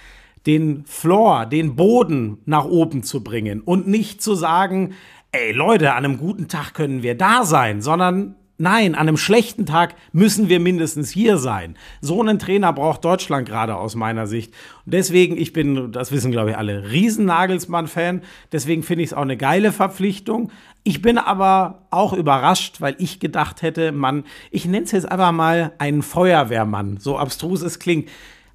[0.47, 4.95] den Floor, den Boden nach oben zu bringen und nicht zu sagen,
[5.30, 9.66] ey Leute, an einem guten Tag können wir da sein, sondern Nein, an einem schlechten
[9.66, 11.76] Tag müssen wir mindestens hier sein.
[12.00, 14.53] So einen Trainer braucht Deutschland gerade aus meiner Sicht.
[14.84, 18.22] Und deswegen, ich bin, das wissen glaube ich alle, Riesen-Nagelsmann-Fan.
[18.53, 20.53] Deswegen finde ich es auch eine geile Verpflichtung.
[20.84, 25.32] Ich bin aber auch überrascht, weil ich gedacht hätte, man, ich nenne es jetzt einfach
[25.32, 28.09] mal einen Feuerwehrmann, so abstrus es klingt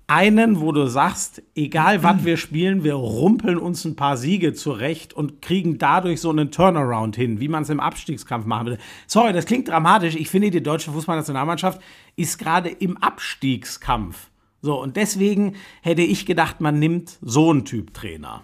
[0.08, 5.14] einen, wo du sagst, egal was wir spielen, wir rumpeln uns ein paar Siege zurecht
[5.14, 8.82] und kriegen dadurch so einen Turnaround hin, wie man es im Abstiegskampf machen würde.
[9.06, 10.16] Sorry, das klingt dramatisch.
[10.16, 11.82] Ich finde, die deutsche Fußballnationalmannschaft
[12.16, 14.30] ist gerade im Abstiegskampf.
[14.62, 18.44] So, und deswegen hätte ich gedacht, man nimmt so einen Typ Trainer.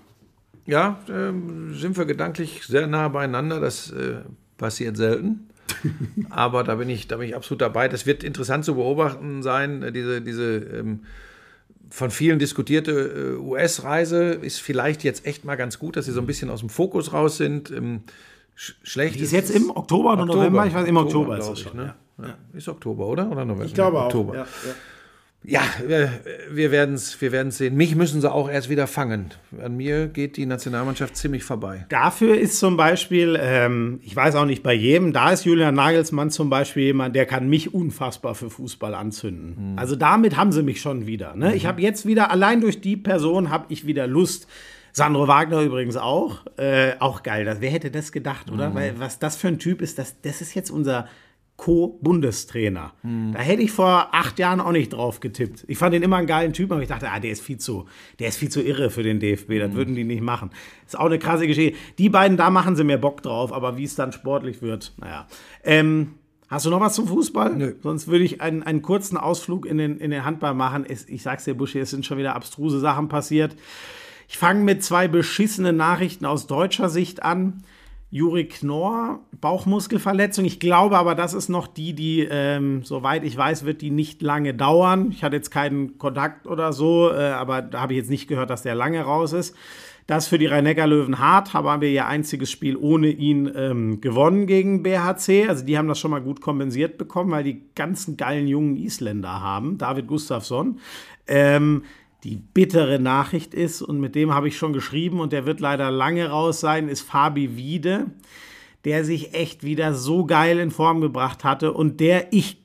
[0.66, 1.34] Ja, äh,
[1.74, 3.60] sind wir gedanklich sehr nah beieinander.
[3.60, 4.22] Das äh,
[4.58, 5.50] passiert selten.
[6.30, 7.88] Aber da bin ich, da bin ich absolut dabei.
[7.88, 9.82] Das wird interessant zu beobachten sein.
[9.82, 11.02] äh, Diese, diese ähm,
[11.94, 16.22] von vielen diskutierte äh, US-Reise ist vielleicht jetzt echt mal ganz gut, dass sie so
[16.22, 17.70] ein bisschen aus dem Fokus raus sind.
[17.70, 18.02] Ähm,
[18.56, 20.66] sch schlecht Die ist jetzt im Oktober oder November?
[20.66, 21.78] Ich weiß, im Oktober, ist glaub es ich, schon.
[21.78, 21.94] ne?
[22.18, 22.38] ja.
[22.54, 23.30] Ist Oktober, oder?
[23.30, 23.66] Oder November?
[23.66, 24.06] Ich glaube auch.
[24.06, 24.34] Oktober.
[24.34, 24.74] Ja, ja.
[25.46, 26.10] Ja, wir,
[26.52, 27.76] wir werden es wir werden's sehen.
[27.76, 29.32] Mich müssen sie auch erst wieder fangen.
[29.62, 31.86] An mir geht die Nationalmannschaft ziemlich vorbei.
[31.90, 36.32] Dafür ist zum Beispiel, ähm, ich weiß auch nicht bei jedem, da ist Julian Nagelsmann
[36.32, 39.74] zum Beispiel jemand, der kann mich unfassbar für Fußball anzünden.
[39.78, 41.36] Also damit haben sie mich schon wieder.
[41.36, 41.56] Ne?
[41.56, 44.48] Ich habe jetzt wieder, allein durch die Person habe ich wieder Lust.
[44.96, 46.46] Sandro Wagner übrigens auch.
[46.56, 47.58] Äh, auch geil.
[47.60, 48.76] Wer hätte das gedacht, oder?
[48.76, 51.08] Weil was das für ein Typ ist, das, das ist jetzt unser
[51.58, 52.94] Co-Bundestrainer.
[53.34, 55.64] Da hätte ich vor acht Jahren auch nicht drauf getippt.
[55.68, 57.86] Ich fand ihn immer einen geilen Typen, aber ich dachte, ah, der ist viel zu,
[58.20, 59.60] der ist viel zu irre für den DFB.
[59.60, 60.50] Das würden die nicht machen.
[60.86, 61.78] Ist auch eine krasse Geschichte.
[62.00, 65.28] Die beiden, da machen sie mir Bock drauf, aber wie es dann sportlich wird, naja.
[65.64, 66.16] Ähm,
[66.50, 67.56] hast du noch was zum Fußball?
[67.56, 67.76] Nö.
[67.82, 70.86] Sonst würde ich einen, einen kurzen Ausflug in den, in den Handball machen.
[70.88, 73.56] Es, ich sag's dir, Buschi, es sind schon wieder abstruse Sachen passiert.
[74.28, 77.64] Ich fange mit zwei beschissenen Nachrichten aus deutscher Sicht an.
[78.14, 80.46] Juri Knorr, Bauchmuskelverletzung.
[80.46, 84.22] Ich glaube aber, das ist noch die, die, ähm, soweit ich weiß, wird die nicht
[84.22, 85.10] lange dauern.
[85.10, 88.52] Ich hatte jetzt keinen Kontakt oder so, äh, aber da habe ich jetzt nicht gehört,
[88.52, 89.56] dass der lange raus ist.
[90.06, 94.84] Das für die Rhein-Neckar-Löwen hart, haben wir ihr einziges Spiel ohne ihn ähm, gewonnen gegen
[94.84, 95.48] BHC.
[95.50, 99.42] Also die haben das schon mal gut kompensiert bekommen, weil die ganzen geilen jungen Isländer
[99.42, 99.80] haben.
[99.80, 100.80] David Gustafsson.
[101.26, 101.82] Ähm,
[102.24, 105.92] die bittere Nachricht ist, und mit dem habe ich schon geschrieben, und der wird leider
[105.92, 108.08] lange raus sein, ist Fabi Wiede,
[108.86, 112.58] der sich echt wieder so geil in Form gebracht hatte und der ich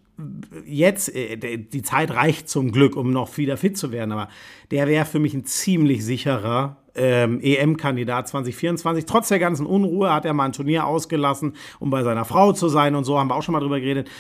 [0.67, 4.29] jetzt, äh, die Zeit reicht zum Glück, um noch wieder fit zu werden, aber
[4.71, 9.07] der wäre für mich ein ziemlich sicherer ähm, EM-Kandidat 2024.
[9.07, 12.69] Trotz der ganzen Unruhe hat er mal ein Turnier ausgelassen, um bei seiner Frau zu
[12.69, 14.11] sein und so, haben wir auch schon mal drüber geredet.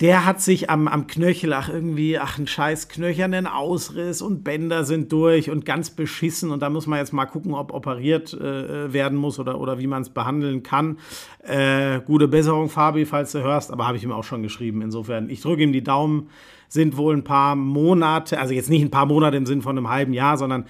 [0.00, 4.84] Der hat sich am, am Knöchel, ach irgendwie, ach ein scheiß knöchernen Ausriss und Bänder
[4.84, 8.92] sind durch und ganz beschissen und da muss man jetzt mal gucken, ob operiert äh,
[8.92, 10.98] werden muss oder, oder wie man es behandeln kann.
[11.42, 14.82] Äh, gute Besserung, Fabi, falls du hörst, aber habe ich ihm auch schon geschrieben.
[14.82, 16.28] Insofern, ich drücke ihm die Daumen,
[16.68, 19.88] sind wohl ein paar Monate, also jetzt nicht ein paar Monate im Sinn von einem
[19.88, 20.66] halben Jahr, sondern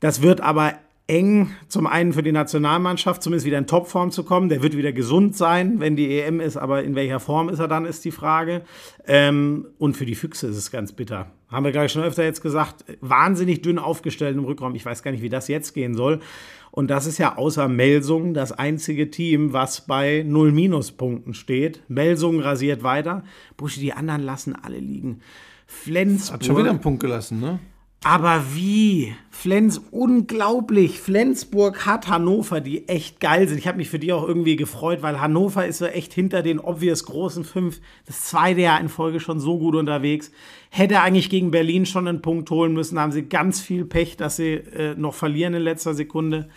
[0.00, 0.72] das wird aber
[1.08, 4.48] eng, zum einen für die Nationalmannschaft, zumindest wieder in Topform zu kommen.
[4.48, 7.68] Der wird wieder gesund sein, wenn die EM ist, aber in welcher Form ist er
[7.68, 8.62] dann, ist die Frage.
[9.06, 11.30] Ähm, und für die Füchse ist es ganz bitter.
[11.48, 14.74] Haben wir gleich schon öfter jetzt gesagt, wahnsinnig dünn aufgestellt im Rückraum.
[14.74, 16.20] Ich weiß gar nicht, wie das jetzt gehen soll.
[16.72, 21.82] Und das ist ja außer Melsung das einzige Team, was bei null Minuspunkten steht.
[21.88, 23.22] Melsung rasiert weiter.
[23.56, 25.20] Buschi, die anderen lassen alle liegen.
[25.66, 26.40] Flensburg.
[26.40, 27.60] Hat schon wieder einen Punkt gelassen, ne?
[28.04, 29.14] Aber wie?
[29.30, 31.00] Flens, unglaublich.
[31.00, 33.58] Flensburg hat Hannover, die echt geil sind.
[33.58, 36.58] Ich habe mich für die auch irgendwie gefreut, weil Hannover ist so echt hinter den
[36.58, 40.30] obvious großen fünf, das zweite Jahr in Folge schon so gut unterwegs.
[40.70, 44.36] Hätte eigentlich gegen Berlin schon einen Punkt holen müssen, haben sie ganz viel Pech, dass
[44.36, 46.48] sie äh, noch verlieren in letzter Sekunde.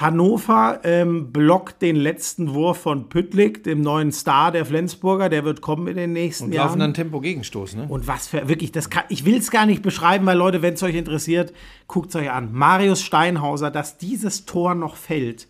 [0.00, 5.28] Hannover ähm, blockt den letzten Wurf von Püttlik, dem neuen Star der Flensburger.
[5.28, 6.68] Der wird kommen in den nächsten Und Jahren.
[6.68, 7.86] laufen dann Tempo-Gegenstoß, ne?
[7.88, 10.74] Und was für, wirklich, das kann, ich will es gar nicht beschreiben, weil Leute, wenn
[10.74, 11.52] es euch interessiert,
[11.86, 12.50] guckt es euch an.
[12.52, 15.48] Marius Steinhauser, dass dieses Tor noch fällt.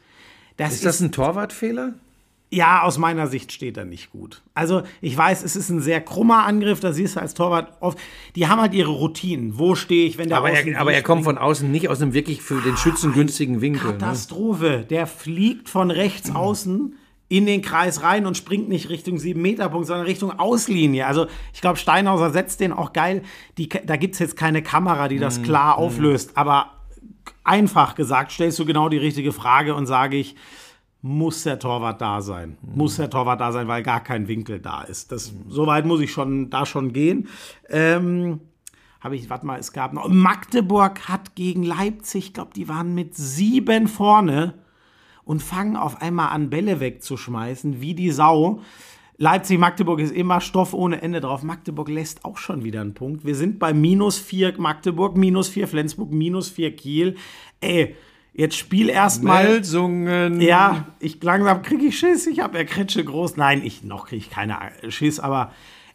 [0.57, 1.95] Das Ist das ein Torwartfehler?
[2.53, 4.43] Ja, aus meiner Sicht steht er nicht gut.
[4.55, 7.97] Also, ich weiß, es ist ein sehr krummer Angriff, da siehst du als Torwart oft.
[8.35, 9.57] Die haben halt ihre Routinen.
[9.59, 12.03] Wo stehe ich, wenn der Aber Außen er, aber er kommt von außen nicht aus
[12.03, 13.93] einem wirklich für den Schützen günstigen Winkel.
[13.93, 13.99] Ne?
[13.99, 14.85] Katastrophe.
[14.91, 16.97] Der fliegt von rechts außen
[17.29, 21.07] in den Kreis rein und springt nicht Richtung 7-Meter-Punkt, sondern Richtung Auslinie.
[21.07, 23.23] Also ich glaube, Steinhauser setzt den auch geil.
[23.57, 26.37] Die, da gibt es jetzt keine Kamera, die das klar auflöst.
[26.37, 26.73] Aber
[27.45, 30.35] einfach gesagt, stellst du genau die richtige Frage und sage ich,
[31.03, 32.59] muss der Torwart da sein?
[32.63, 35.13] Muss der Torwart da sein, weil gar kein Winkel da ist.
[35.13, 37.29] Das, so weit muss ich schon da schon gehen.
[37.69, 38.41] Ähm,
[39.01, 40.09] habe ich, warte mal, es gab noch.
[40.09, 44.55] Magdeburg hat gegen Leipzig, ich glaube, die waren mit sieben vorne
[45.25, 48.61] und fangen auf einmal an, Bälle wegzuschmeißen, wie die Sau.
[49.17, 51.43] Leipzig-Magdeburg ist immer Stoff ohne Ende drauf.
[51.43, 53.25] Magdeburg lässt auch schon wieder einen Punkt.
[53.25, 57.17] Wir sind bei minus vier Magdeburg, minus vier Flensburg, minus vier Kiel.
[57.61, 57.97] Ey,
[58.33, 59.45] jetzt spiel erst mal.
[59.45, 60.41] Melsungen.
[60.41, 62.26] Ja, ich langsam kriege ich Schiss.
[62.26, 63.37] Ich habe ja Kretsche groß.
[63.37, 64.57] Nein, ich noch kriege ich keine
[64.89, 65.53] Schiss, aber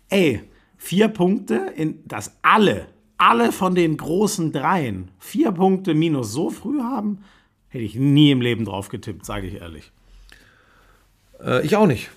[0.09, 0.41] ey,
[0.77, 6.79] vier Punkte, in, dass alle, alle von den großen Dreien vier Punkte minus so früh
[6.79, 7.23] haben,
[7.69, 9.91] hätte ich nie im Leben drauf getippt, sage ich ehrlich.
[11.43, 12.09] Äh, ich auch nicht.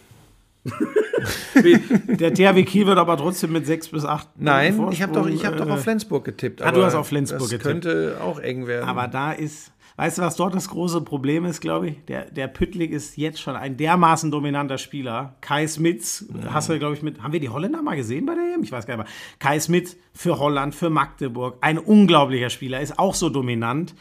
[2.20, 5.44] Der THW Kiel wird aber trotzdem mit sechs bis acht Nein, ich habe doch, ich
[5.44, 6.62] hab doch Vorsprung, auf Flensburg getippt.
[6.62, 7.64] Ah, du hast auf Flensburg das getippt.
[7.64, 8.88] könnte auch eng werden.
[8.88, 9.72] Aber da ist.
[9.98, 12.04] Weißt du, was dort das große Problem ist, glaube ich?
[12.04, 15.34] Der, der Püttlik ist jetzt schon ein dermaßen dominanter Spieler.
[15.40, 17.20] Kai Smits, hast du, glaube ich, mit.
[17.20, 18.62] Haben wir die Holländer mal gesehen bei der EM?
[18.62, 19.14] Ich weiß gar nicht mehr.
[19.40, 21.58] Kai Smits für Holland, für Magdeburg.
[21.62, 23.96] Ein unglaublicher Spieler, ist auch so dominant.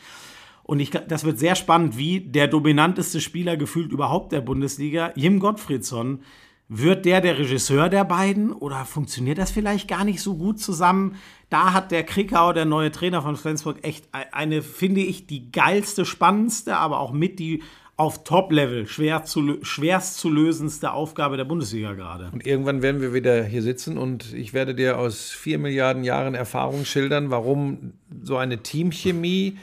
[0.61, 5.39] Und ich, das wird sehr spannend, wie der dominanteste Spieler gefühlt überhaupt der Bundesliga, Jim
[5.39, 6.19] Gottfriedsson,
[6.69, 11.15] wird der der Regisseur der beiden oder funktioniert das vielleicht gar nicht so gut zusammen?
[11.49, 16.05] Da hat der Krikau, der neue Trainer von Flensburg, echt eine, finde ich, die geilste,
[16.05, 17.63] spannendste, aber auch mit die
[17.95, 22.29] auf Top-Level schwer zu, schwerst zu lösendste Aufgabe der Bundesliga gerade.
[22.31, 26.35] Und irgendwann werden wir wieder hier sitzen und ich werde dir aus vier Milliarden Jahren
[26.35, 29.57] Erfahrung schildern, warum so eine Teamchemie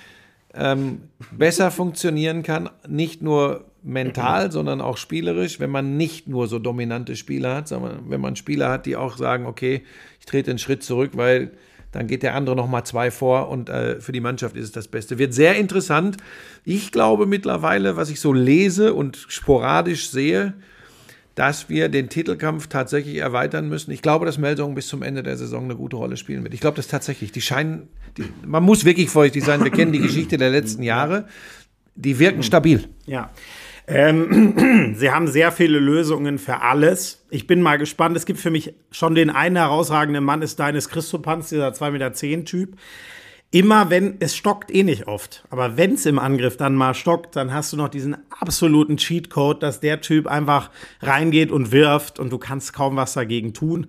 [0.53, 6.59] ähm, besser funktionieren kann, nicht nur mental, sondern auch spielerisch, wenn man nicht nur so
[6.59, 9.83] dominante Spieler hat, sondern wenn man Spieler hat, die auch sagen, okay,
[10.19, 11.53] ich trete einen Schritt zurück, weil
[11.93, 14.73] dann geht der andere noch mal zwei vor und äh, für die Mannschaft ist es
[14.73, 15.19] das Beste.
[15.19, 16.17] Wird sehr interessant.
[16.65, 20.55] Ich glaube mittlerweile, was ich so lese und sporadisch sehe,
[21.35, 23.91] dass wir den Titelkampf tatsächlich erweitern müssen.
[23.91, 26.55] Ich glaube, dass Melsungen bis zum Ende der Saison eine gute Rolle spielen wird.
[26.55, 27.33] Ich glaube das tatsächlich.
[27.33, 29.63] Die scheinen, die, man muss wirklich vorsichtig sein.
[29.63, 31.27] Wir kennen die Geschichte der letzten Jahre.
[31.97, 32.89] Die wirken stabil.
[33.07, 33.31] Ja.
[33.87, 37.25] Ähm, sie haben sehr viele Lösungen für alles.
[37.31, 38.17] Ich bin mal gespannt.
[38.17, 42.45] Es gibt für mich schon den einen herausragenden Mann, ist Deines Christopanz, dieser 2,10 Meter
[42.45, 42.77] Typ.
[43.51, 47.37] Immer wenn, es stockt eh nicht oft, aber wenn es im Angriff dann mal stockt,
[47.37, 52.31] dann hast du noch diesen absoluten Cheatcode, dass der Typ einfach reingeht und wirft und
[52.31, 53.87] du kannst kaum was dagegen tun.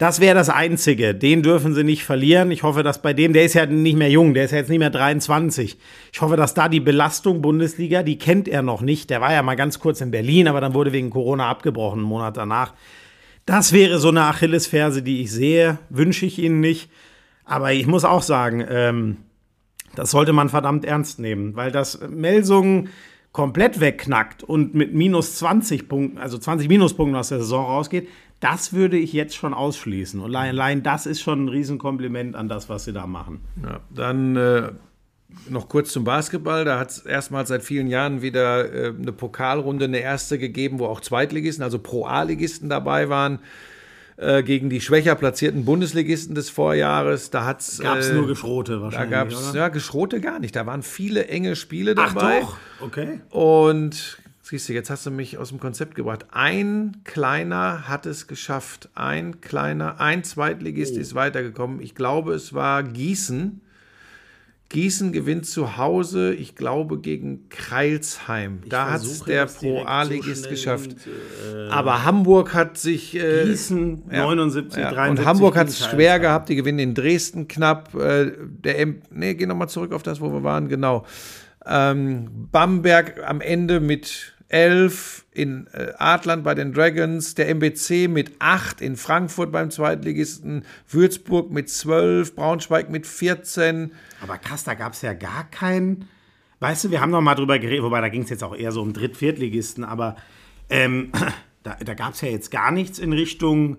[0.00, 1.14] Das wäre das Einzige.
[1.14, 2.50] Den dürfen sie nicht verlieren.
[2.52, 4.70] Ich hoffe, dass bei dem, der ist ja nicht mehr jung, der ist ja jetzt
[4.70, 5.76] nicht mehr 23.
[6.10, 9.10] Ich hoffe, dass da die Belastung Bundesliga, die kennt er noch nicht.
[9.10, 12.08] Der war ja mal ganz kurz in Berlin, aber dann wurde wegen Corona abgebrochen, einen
[12.08, 12.72] Monat danach.
[13.44, 15.76] Das wäre so eine Achillesferse, die ich sehe.
[15.90, 16.88] Wünsche ich Ihnen nicht.
[17.44, 19.18] Aber ich muss auch sagen, ähm,
[19.96, 22.88] das sollte man verdammt ernst nehmen, weil das Melsungen
[23.32, 28.08] komplett wegknackt und mit minus 20 Punkten, also 20 Minuspunkten aus der Saison rausgeht,
[28.40, 30.20] das würde ich jetzt schon ausschließen.
[30.20, 33.40] Und allein das ist schon ein Riesenkompliment an das, was sie da machen.
[33.62, 34.72] Ja, dann äh,
[35.48, 36.64] noch kurz zum Basketball.
[36.64, 40.86] Da hat es erstmals seit vielen Jahren wieder äh, eine Pokalrunde, eine erste gegeben, wo
[40.86, 43.40] auch Zweitligisten, also Pro-A-Ligisten dabei waren.
[44.16, 47.30] äh, Gegen die schwächer platzierten Bundesligisten des Vorjahres.
[47.30, 47.78] Da hat es.
[47.78, 49.58] Gab es äh, nur Geschrote Da wahrscheinlich, gab es oder?
[49.58, 50.56] ja Geschrote gar nicht.
[50.56, 52.40] Da waren viele enge Spiele Ach dabei.
[52.40, 53.20] doch, okay.
[53.30, 54.18] Und
[54.50, 56.26] siehst du, jetzt hast du mich aus dem Konzept gebracht.
[56.32, 58.88] Ein kleiner hat es geschafft.
[58.94, 61.00] Ein kleiner, ein Zweitligist Oh.
[61.00, 61.80] ist weitergekommen.
[61.80, 63.60] Ich glaube, es war Gießen.
[64.70, 68.60] Gießen gewinnt zu Hause, ich glaube, gegen Kreilsheim.
[68.68, 70.90] da hat es der das direkt Pro so geschafft.
[71.52, 73.16] äh, Aber Hamburg hat sich.
[73.16, 74.22] Äh, Gießen ja.
[74.26, 75.18] 79, Ja, 73.
[75.18, 76.48] Und Hamburg hat es schwer gehabt.
[76.50, 77.94] Die gewinnen in Dresden knapp.
[77.96, 80.68] Äh, der M nee, geh nochmal zurück auf das, wo wir waren.
[80.68, 81.04] Genau.
[81.66, 88.32] Ähm, Bamberg am Ende mit 11 in äh, Adland bei den Dragons, der MBC mit
[88.40, 93.92] 8 in Frankfurt beim Zweitligisten, Würzburg mit 12, Braunschweig mit 14.
[94.22, 96.08] Aber krass, da gab es ja gar keinen.
[96.58, 98.72] Weißt du, wir haben noch mal drüber geredet, wobei da ging es jetzt auch eher
[98.72, 100.16] so um Dritt-, Viertligisten, aber
[100.68, 101.12] ähm,
[101.62, 103.78] da, da gab es ja jetzt gar nichts in Richtung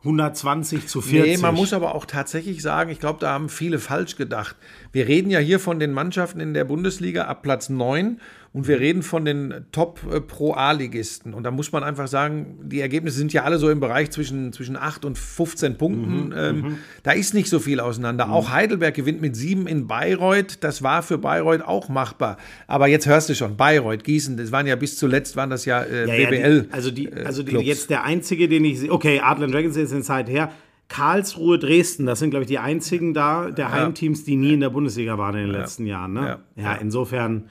[0.00, 1.36] 120 zu 40.
[1.36, 4.56] Nee, man muss aber auch tatsächlich sagen, ich glaube, da haben viele falsch gedacht.
[4.92, 8.20] Wir reden ja hier von den Mannschaften in der Bundesliga ab Platz 9
[8.58, 11.32] und wir reden von den Top-Pro-A-Ligisten.
[11.32, 14.52] Und da muss man einfach sagen, die Ergebnisse sind ja alle so im Bereich zwischen,
[14.52, 16.34] zwischen 8 und 15 Punkten.
[16.36, 18.30] ähm, Da ist nicht so viel auseinander.
[18.30, 20.64] Auch Heidelberg gewinnt mit 7 in Bayreuth.
[20.64, 22.36] Das war für Bayreuth auch machbar.
[22.66, 25.82] Aber jetzt hörst du schon, Bayreuth, Gießen, das waren ja bis zuletzt, waren das ja,
[25.82, 26.62] äh, Ja, ja, BBL.
[26.62, 28.90] Die, also die, also die, jetzt der einzige, den ich sehe.
[28.90, 30.50] Okay, Adland Dragons ist in Zeit her.
[30.88, 34.70] Karlsruhe, Dresden, das sind, glaube ich, die einzigen da der Heimteams, die nie in der
[34.70, 36.14] Bundesliga waren in den letzten Jahren.
[36.14, 36.38] Ne?
[36.56, 36.62] Ja.
[36.64, 37.44] Ja, insofern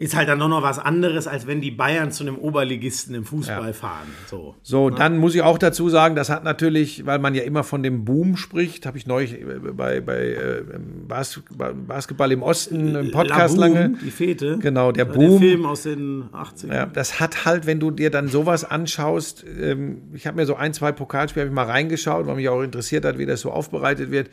[0.00, 3.26] ist halt dann doch noch was anderes, als wenn die Bayern zu einem Oberligisten im
[3.26, 4.08] Fußball fahren.
[4.28, 4.54] So.
[4.62, 7.82] So, dann muss ich auch dazu sagen, das hat natürlich, weil man ja immer von
[7.82, 10.62] dem Boom spricht, habe ich neulich äh, bei, bei äh,
[11.06, 11.42] Bas
[11.86, 13.98] Basketball im Osten im Podcast Boom, lange.
[14.02, 14.56] Die Fete.
[14.62, 15.38] Genau, der Der Boom.
[15.38, 16.72] Film aus den 80ern.
[16.72, 20.54] Ja, das hat halt, wenn du dir dann sowas anschaust, ähm, ich habe mir so
[20.54, 24.10] ein, zwei Pokalspiele ich mal reingeschaut, weil mich auch interessiert hat, wie das so aufbereitet
[24.10, 24.30] wird.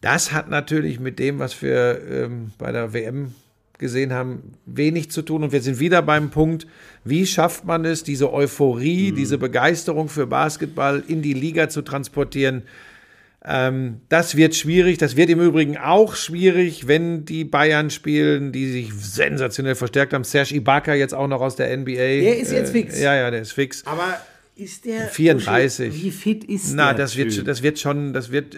[0.00, 3.34] Das hat natürlich mit dem, was wir ähm, bei der WM
[3.80, 5.42] gesehen haben, wenig zu tun.
[5.42, 6.68] Und wir sind wieder beim Punkt,
[7.04, 12.62] wie schafft man es, diese Euphorie, diese Begeisterung für Basketball in die Liga zu transportieren.
[13.44, 14.98] Ähm, das wird schwierig.
[14.98, 20.24] Das wird im Übrigen auch schwierig, wenn die Bayern spielen, die sich sensationell verstärkt haben.
[20.24, 21.94] Serge Ibaka jetzt auch noch aus der NBA.
[21.94, 23.00] Der ist jetzt Äh, fix.
[23.00, 23.84] Ja, ja, der ist fix.
[23.86, 24.20] Aber
[24.60, 26.02] ist der 34.
[26.04, 28.56] Wie fit ist Na, der das wird, das wird schon, das wird,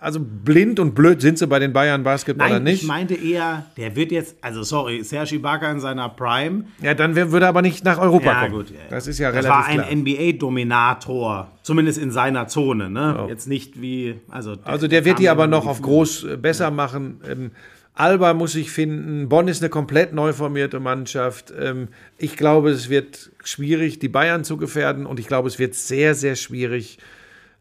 [0.00, 2.82] also blind und blöd sind sie bei den Bayern Basketballern Nein, nicht.
[2.82, 6.64] ich meinte eher, der wird jetzt, also sorry, Serge Ibaka in seiner Prime.
[6.82, 8.52] ja, dann würde er aber nicht nach Europa Ja, kommen.
[8.52, 8.70] gut.
[8.70, 8.76] ja.
[8.90, 10.00] Das ist ja Das relativ war ein.
[10.00, 13.26] NBA-Dominator, zumindest in seiner Zone, ne?
[13.28, 14.56] Jetzt nicht wie, also.
[14.64, 17.20] Also der wird die aber noch auf groß äh, besser machen.
[17.28, 17.50] Ähm,
[17.94, 19.28] Alba muss ich finden.
[19.28, 21.52] Bonn ist eine komplett neu formierte Mannschaft.
[21.56, 21.88] Ähm,
[22.18, 25.06] ich glaube, es wird schwierig, die Bayern zu gefährden.
[25.06, 26.98] Und ich glaube, es wird sehr, sehr schwierig,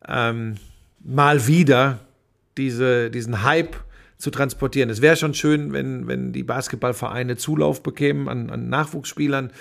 [0.07, 0.55] ähm,
[1.03, 1.99] mal wieder
[2.57, 3.75] diese, diesen Hype
[4.17, 4.89] zu transportieren.
[4.89, 9.51] Es wäre schon schön, wenn, wenn die Basketballvereine Zulauf bekämen an, an Nachwuchsspielern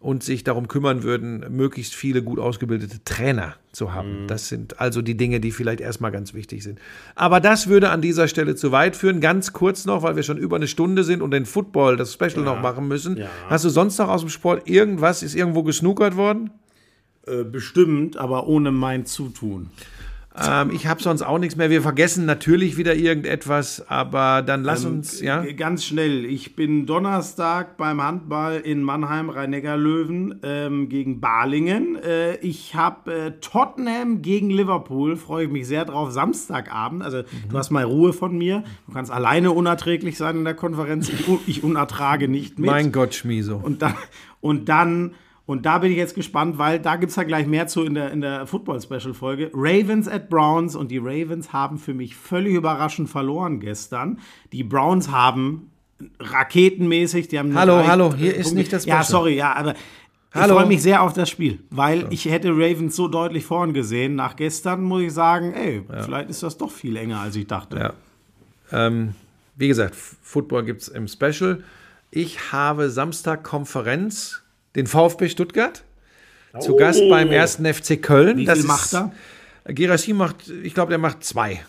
[0.00, 4.26] und sich darum kümmern würden, möglichst viele gut ausgebildete Trainer zu haben.
[4.28, 6.78] Das sind also die Dinge, die vielleicht erstmal ganz wichtig sind.
[7.16, 9.20] Aber das würde an dieser Stelle zu weit führen.
[9.20, 12.44] Ganz kurz noch, weil wir schon über eine Stunde sind und den Football, das Special
[12.44, 13.18] noch machen müssen.
[13.48, 15.22] Hast du sonst noch aus dem Sport irgendwas?
[15.22, 16.50] Ist irgendwo gesnookert worden?
[17.26, 19.70] Äh, bestimmt, aber ohne mein Zutun.
[20.46, 21.70] Ähm, ich habe sonst auch nichts mehr.
[21.70, 25.44] Wir vergessen natürlich wieder irgendetwas, aber dann lass Ähm, uns, ja.
[25.52, 26.24] Ganz schnell.
[26.24, 31.96] Ich bin Donnerstag beim Handball in Mannheim, Rhein-Neckar-Löwen ähm, gegen Balingen.
[31.96, 37.02] Äh, ich habe äh, Tottenham gegen Liverpool, freue ich mich sehr drauf, Samstagabend.
[37.02, 38.64] Also du hast mal Ruhe von mir.
[38.86, 41.08] Du kannst alleine unerträglich sein in der Konferenz.
[41.08, 42.70] Ich, ich unertrage nicht mit.
[42.70, 43.56] Mein Gott, Schmieso.
[43.56, 43.94] Und dann,
[44.40, 45.14] und dann,
[45.48, 47.94] und da bin ich jetzt gespannt, weil da gibt es ja gleich mehr zu in
[47.94, 49.50] der, in der Football-Special-Folge.
[49.54, 54.18] Ravens at Browns und die Ravens haben für mich völlig überraschend verloren gestern.
[54.52, 55.70] Die Browns haben
[56.20, 58.58] raketenmäßig, die haben Hallo, hallo, hier ist Punkte.
[58.58, 59.20] nicht das Ja, Special.
[59.20, 60.56] sorry, ja, aber ich Hallo.
[60.56, 64.14] freue mich sehr auf das Spiel, weil ich hätte Ravens so deutlich vorn gesehen.
[64.16, 67.78] Nach gestern muss ich sagen, ey, vielleicht ist das doch viel enger, als ich dachte.
[68.70, 68.86] Ja.
[68.86, 69.14] Ähm,
[69.56, 71.64] wie gesagt, Football gibt es im Special.
[72.10, 74.42] Ich habe Samstag Konferenz,
[74.78, 75.84] den VfB Stuttgart,
[76.60, 78.36] zu Gast beim ersten FC Köln.
[78.36, 78.40] Oh.
[78.40, 79.12] Wie viel macht er?
[79.66, 81.60] Gerassi macht, ich glaube, der macht zwei.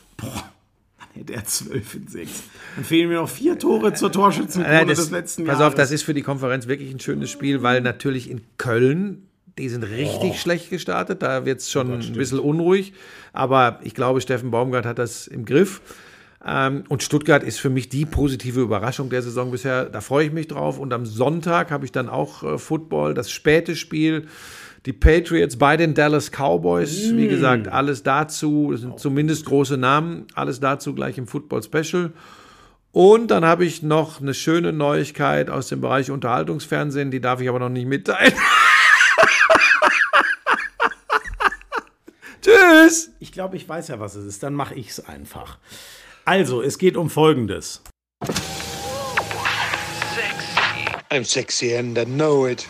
[1.16, 2.32] Der 12 in 6.
[2.76, 5.74] Dann fehlen mir noch vier Tore zur Torschützenkrone Äh, das, des letzten pass Jahres.
[5.74, 9.68] auf, das ist für die Konferenz wirklich ein schönes Spiel, weil natürlich in Köln, die
[9.68, 12.94] sind richtig schlecht gestartet, da wird es schon ein bisschen unruhig.
[13.34, 15.82] Aber ich glaube, Steffen Baumgart hat das im Griff.
[16.46, 19.86] Ähm, und Stuttgart ist für mich die positive Überraschung der Saison bisher.
[19.86, 20.80] Da freue ich mich drauf.
[20.80, 24.28] Und am Sonntag habe ich dann auch äh, Football, das späte Spiel.
[24.86, 27.14] Die Patriots bei den Dallas Cowboys.
[27.14, 28.70] Wie gesagt, alles dazu.
[28.72, 30.26] Das sind zumindest große Namen.
[30.36, 32.14] Alles dazu gleich im Football Special.
[32.92, 37.48] Und dann habe ich noch eine schöne Neuigkeit aus dem Bereich Unterhaltungsfernsehen, die darf ich
[37.50, 38.34] aber noch nicht mitteilen.
[42.42, 43.12] Tschüss!
[43.20, 44.42] Ich glaube, ich weiß ja, was es ist.
[44.42, 45.60] Dann mache ich es einfach.
[46.30, 47.82] Also, es geht um Folgendes.
[51.10, 52.68] I'm sexy and I know it.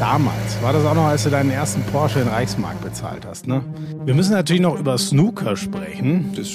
[0.00, 3.62] Damals war das auch noch, als du deinen ersten Porsche in Reichsmark bezahlt hast, ne?
[4.04, 6.32] Wir müssen natürlich noch über Snooker sprechen.
[6.34, 6.48] Das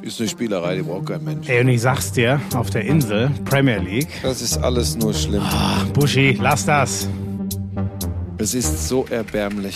[0.00, 1.50] ist eine Spielerei, die braucht kein Mensch.
[1.50, 4.08] Ey, und ich sag's dir, auf der Insel, Premier League.
[4.22, 5.44] Das ist alles nur schlimm.
[5.92, 7.10] Buschi, lass das.
[8.38, 9.74] Es ist so erbärmlich.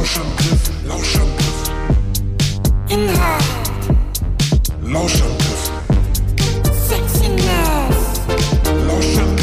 [0.00, 1.70] Lauschangriff, Lauschangriff.
[2.88, 3.44] Inhalt.
[4.82, 5.70] Lauschangriff.
[6.88, 8.22] Sexiness.
[8.86, 9.39] Lauschangriff.